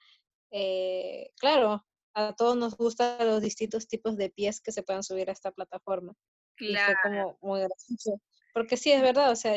[0.50, 1.84] eh, claro,
[2.14, 5.52] a todos nos gustan los distintos tipos de pies que se puedan subir a esta
[5.52, 6.14] plataforma.
[6.56, 6.92] Claro.
[6.92, 8.20] Y fue como muy gracioso.
[8.52, 9.54] Porque sí, es verdad, o sea,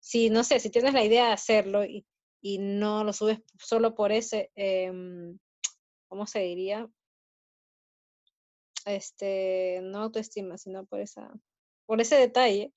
[0.00, 2.04] si, no sé, si tienes la idea de hacerlo y,
[2.46, 4.52] y no lo subes solo por ese...
[4.54, 4.92] Eh,
[6.06, 6.88] ¿cómo se diría?
[8.84, 11.28] Este, no autoestima, sino por esa,
[11.86, 12.72] por ese detalle,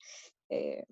[0.48, 0.84] eh,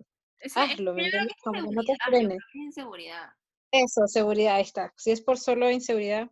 [0.55, 1.35] hazlo, ¿me entiendes?
[1.43, 2.39] Como no te frenes.
[2.55, 3.31] Inseguridad.
[3.73, 4.95] Eso, seguridad, ahí está.
[4.97, 6.31] Si es por solo inseguridad,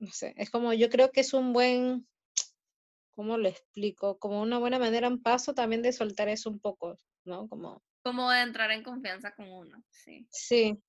[0.00, 2.08] no sé, es como, yo creo que es un buen,
[3.14, 4.18] ¿cómo lo explico?
[4.18, 7.48] Como una buena manera, un paso también de soltar eso un poco, ¿no?
[7.48, 7.80] Como...
[8.02, 10.26] Como de entrar en confianza con uno, sí.
[10.30, 10.82] Sí,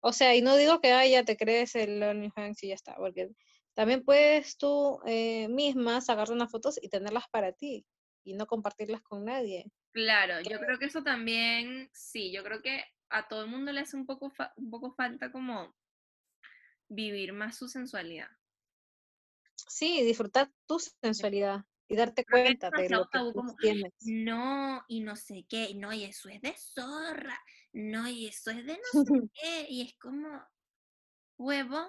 [0.00, 3.30] o sea, y no digo que ya te crees el OnlyFans y ya está, porque
[3.74, 7.86] también puedes tú eh, misma sacar unas fotos y tenerlas para ti
[8.24, 9.70] y no compartirlas con nadie.
[9.92, 13.80] Claro, yo creo que eso también, sí, yo creo que a todo el mundo le
[13.80, 15.74] hace un poco, un poco falta como
[16.88, 18.28] vivir más su sensualidad.
[19.54, 23.18] Sí, disfrutar tu sensualidad y darte cuenta de lo que
[23.60, 23.92] tienes.
[24.00, 27.38] No, y no sé qué, no, y eso es de zorra,
[27.78, 30.28] no, y eso es de no sé qué, y es como,
[31.38, 31.88] huevón.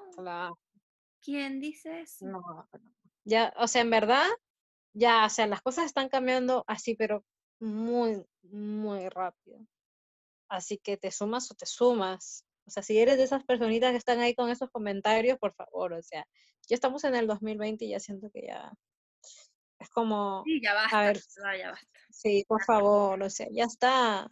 [1.21, 2.25] ¿Quién dice eso?
[2.27, 2.69] No,
[3.25, 4.27] ya, o sea, en verdad,
[4.93, 7.25] ya, o sea, las cosas están cambiando así, pero
[7.59, 9.59] muy, muy rápido.
[10.47, 12.45] Así que te sumas o te sumas.
[12.65, 15.93] O sea, si eres de esas personitas que están ahí con esos comentarios, por favor,
[15.93, 16.25] o sea,
[16.67, 18.71] ya estamos en el 2020 y ya siento que ya
[19.79, 20.43] es como...
[20.45, 21.19] Sí, ya basta, a ver,
[21.57, 21.99] ya basta.
[22.11, 24.31] Sí, por favor, o sea, ya está.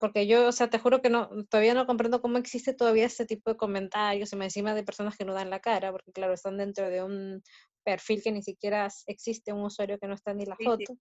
[0.00, 3.26] Porque yo, o sea, te juro que no, todavía no comprendo cómo existe todavía ese
[3.26, 6.88] tipo de comentarios encima de personas que no dan la cara, porque claro, están dentro
[6.88, 7.42] de un
[7.84, 10.96] perfil que ni siquiera existe, un usuario que no está ni la foto.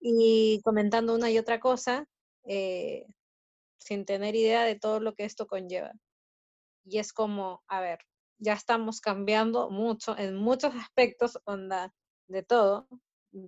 [0.00, 2.06] Y comentando una y otra cosa,
[2.46, 3.04] eh,
[3.78, 5.92] sin tener idea de todo lo que esto conlleva.
[6.84, 7.98] Y es como, a ver,
[8.38, 11.92] ya estamos cambiando mucho en muchos aspectos, onda,
[12.28, 12.86] de todo,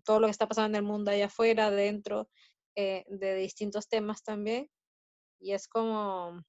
[0.04, 2.28] todo lo que está pasando en el mundo allá afuera, dentro,
[2.76, 4.70] eh, de distintos temas también.
[5.40, 6.42] Y es como,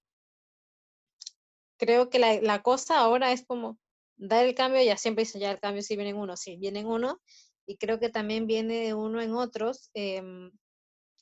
[1.78, 3.78] creo que la, la, cosa ahora es como
[4.18, 6.80] dar el cambio, ya siempre dice ya el cambio si viene en uno, sí, viene
[6.80, 7.20] en uno,
[7.66, 10.52] y creo que también viene uno en otros, em,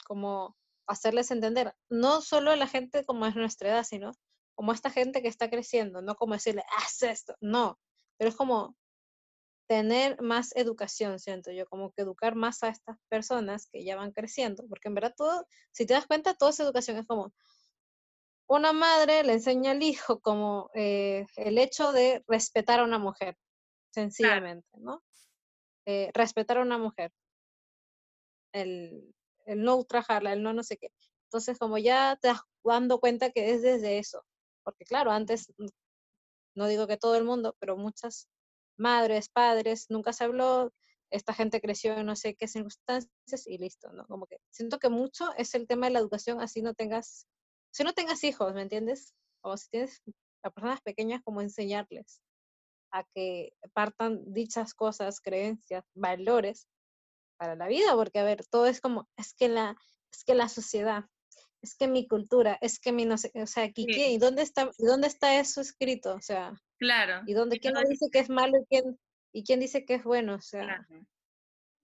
[0.06, 0.56] como
[0.88, 4.12] hacerles entender, no solo a la gente como es nuestra edad, sino
[4.56, 7.80] como a esta gente que está creciendo, no como decirle, haz esto, no,
[8.18, 8.76] pero es como
[9.68, 14.11] tener más educación, siento yo, como que educar más a estas personas que ya van
[14.11, 17.34] creciendo, porque en verdad todo, si te das cuenta, toda esa educación es como
[18.47, 23.36] una madre le enseña al hijo como eh, el hecho de respetar a una mujer,
[23.91, 25.01] sencillamente, ¿no?
[25.86, 27.11] Eh, respetar a una mujer,
[28.53, 29.13] el,
[29.45, 30.89] el no ultrajarla, el no no sé qué.
[31.26, 34.24] Entonces, como ya te das dando cuenta que es desde eso,
[34.63, 35.51] porque claro, antes,
[36.55, 38.28] no digo que todo el mundo, pero muchas
[38.78, 40.73] madres, padres, nunca se habló,
[41.11, 44.05] esta gente creció en no sé qué circunstancias y listo, ¿no?
[44.07, 47.28] Como que siento que mucho es el tema de la educación, así no tengas,
[47.71, 49.13] si no tengas hijos, ¿me entiendes?
[49.41, 50.01] O si tienes
[50.43, 52.21] a personas pequeñas, como enseñarles
[52.91, 56.67] a que partan dichas cosas, creencias, valores
[57.38, 59.76] para la vida, porque a ver, todo es como, es que la,
[60.11, 61.05] es que la sociedad,
[61.66, 64.72] es que mi cultura, es que mi no sé, o sea, aquí, ¿y dónde está,
[64.78, 66.16] dónde está eso escrito?
[66.16, 67.24] O sea, Claro.
[67.26, 68.99] ¿Y dónde quién dice que es malo y quién,
[69.32, 70.36] y quién dice que es bueno?
[70.36, 70.86] O sea,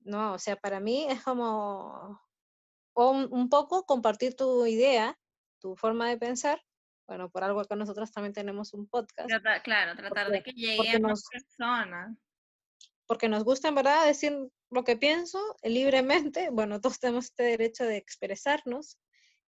[0.01, 2.19] no, o sea, para mí es como
[2.95, 5.17] un, poco compartir tu idea,
[5.59, 6.61] tu forma de pensar.
[7.07, 9.29] Bueno, por algo que nosotros también tenemos un podcast.
[9.63, 12.17] claro, tratar de que llegue a más personas.
[13.05, 14.33] Porque nos gusta en verdad decir
[14.69, 16.49] lo que pienso libremente.
[16.53, 18.97] Bueno, todos tenemos este derecho de expresarnos.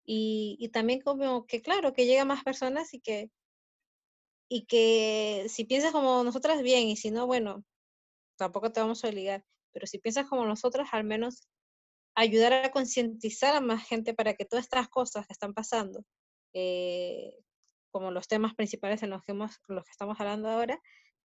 [0.07, 3.31] Y, y también como que, claro, que llegue a más personas y que
[4.49, 7.65] y que si piensas como nosotras, bien, y si no, bueno,
[8.37, 11.49] tampoco te vamos a obligar, pero si piensas como nosotras, al menos
[12.15, 16.05] ayudar a concientizar a más gente para que todas estas cosas que están pasando,
[16.53, 17.37] eh,
[17.91, 20.81] como los temas principales en los que, hemos, los que estamos hablando ahora,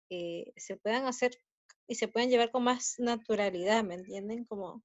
[0.09, 1.31] eh, se puedan hacer
[1.87, 4.45] y se puedan llevar con más naturalidad, ¿me entienden?
[4.45, 4.83] Como,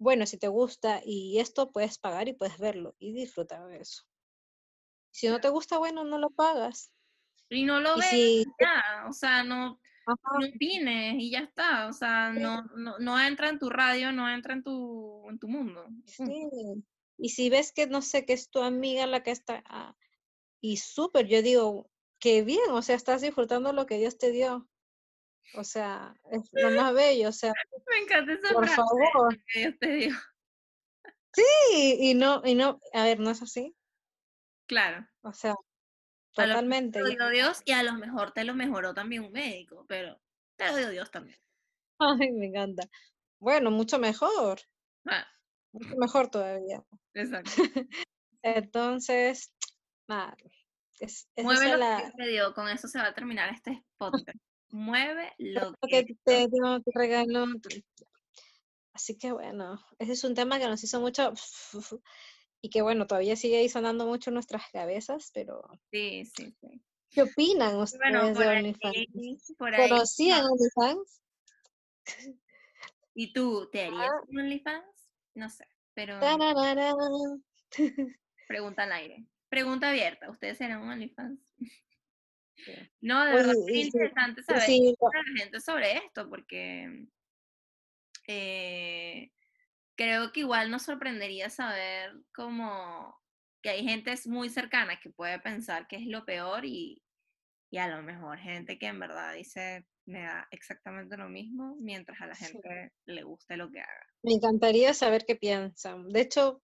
[0.00, 4.04] bueno, si te gusta y esto puedes pagar y puedes verlo y disfrutar de eso.
[5.12, 6.90] Si no te gusta, bueno, no lo pagas.
[7.50, 12.30] Y no lo ves, ya, o sea, no, no opines y ya está, o sea,
[12.30, 15.86] no, no, no, entra en tu radio, no entra en tu, en tu mundo.
[16.06, 16.24] Sí.
[17.18, 19.94] Y si ves que, no sé, que es tu amiga la que está, ah,
[20.62, 21.90] y súper, yo digo,
[22.20, 24.69] qué bien, o sea, estás disfrutando lo que Dios te dio.
[25.54, 27.52] O sea, es lo más bello, o sea.
[27.90, 29.38] Me encanta esa Por favor.
[29.52, 30.10] Que te.
[31.32, 33.74] Sí, y no, y no, a ver, ¿no es así?
[34.66, 35.06] Claro.
[35.22, 35.54] O sea,
[36.32, 37.00] totalmente.
[37.00, 40.20] Te lo dio Dios y a lo mejor te lo mejoró también un médico, pero
[40.56, 41.38] te lo dio Dios también.
[41.98, 42.82] Ay, me encanta.
[43.38, 44.60] Bueno, mucho mejor.
[45.06, 45.26] Ah.
[45.72, 46.82] Mucho mejor todavía.
[47.14, 47.50] Exacto.
[48.42, 49.52] Entonces,
[50.08, 50.36] nada.
[50.98, 54.38] Es, Mueve lo que te dio, con eso se va a terminar este podcast.
[54.70, 57.46] Mueve lo que, te dio, te regalo.
[58.92, 61.32] Así que bueno, ese es un tema que nos hizo mucho
[62.62, 65.62] y que bueno, todavía sigue ahí sonando mucho en nuestras cabezas, pero...
[65.90, 66.82] Sí, sí, sí.
[67.10, 69.54] ¿Qué opinan ustedes de OnlyFans?
[69.58, 71.22] ¿Conocían OnlyFans?
[73.14, 74.22] ¿Y tú te harías ah.
[74.28, 75.10] OnlyFans?
[75.34, 76.20] No sé, pero...
[78.48, 79.26] Pregunta al aire.
[79.48, 80.30] Pregunta abierta.
[80.30, 81.40] ¿Ustedes serán OnlyFans?
[83.00, 87.06] No, de verdad es interesante saber la gente sobre esto, porque
[88.26, 89.30] eh,
[89.96, 93.18] creo que igual nos sorprendería saber como
[93.62, 97.02] que hay gente muy cercana que puede pensar que es lo peor y,
[97.70, 102.20] y a lo mejor gente que en verdad dice me da exactamente lo mismo mientras
[102.20, 104.06] a la gente le guste lo que haga.
[104.22, 106.08] Me encantaría saber qué piensan.
[106.08, 106.62] De hecho,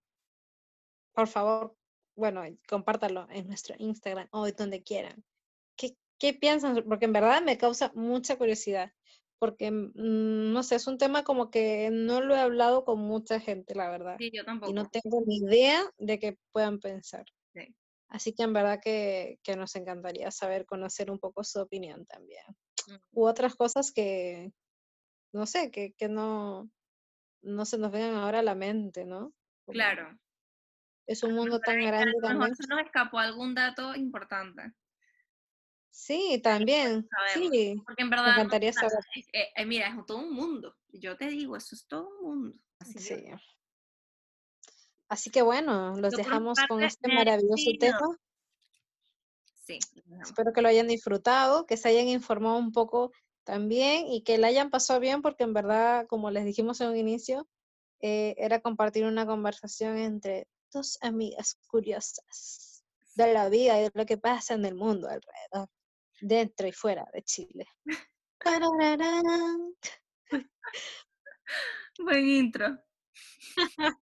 [1.13, 1.77] por favor,
[2.17, 5.25] bueno, compártalo en nuestro Instagram o donde quieran.
[6.19, 6.85] ¿Qué, ¿Qué piensan?
[6.89, 8.93] Porque en verdad me causa mucha curiosidad
[9.39, 13.41] porque, mm, no sé, es un tema como que no lo he hablado con mucha
[13.41, 14.17] gente, la verdad.
[14.19, 14.71] Sí, yo tampoco.
[14.71, 17.25] Y no tengo ni idea de qué puedan pensar.
[17.55, 17.75] Sí.
[18.09, 22.45] Así que en verdad que, que, nos encantaría saber, conocer un poco su opinión también.
[23.13, 24.53] U otras cosas que,
[25.33, 26.71] no sé, que, que no,
[27.43, 29.33] no se nos vengan ahora a la mente, ¿no?
[29.67, 30.17] claro.
[31.09, 32.57] Es un mundo tan grande también.
[32.57, 34.73] Se nos escapó algún dato importante.
[35.97, 37.09] Sí, también.
[37.33, 38.27] Sí, porque en verdad.
[38.27, 38.99] Me encantaría saber.
[39.33, 40.77] Eh, eh, mira, es todo un mundo.
[40.93, 42.57] Yo te digo, eso es todo un mundo.
[42.79, 43.25] Así sí.
[45.09, 48.19] Así que bueno, los dejamos con este maravilloso tema.
[49.65, 49.79] Sí.
[50.21, 53.11] Espero que lo hayan disfrutado, que se hayan informado un poco
[53.45, 56.97] también y que la hayan pasado bien, porque en verdad, como les dijimos en un
[56.99, 57.49] inicio,
[58.01, 62.85] eh, era compartir una conversación entre dos amigas curiosas
[63.15, 65.71] de la vida y de lo que pasa en el mundo alrededor
[66.21, 67.67] dentro y fuera de Chile.
[71.99, 72.79] Buen intro.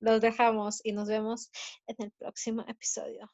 [0.00, 1.50] Los dejamos y nos vemos
[1.86, 3.30] en el próximo episodio.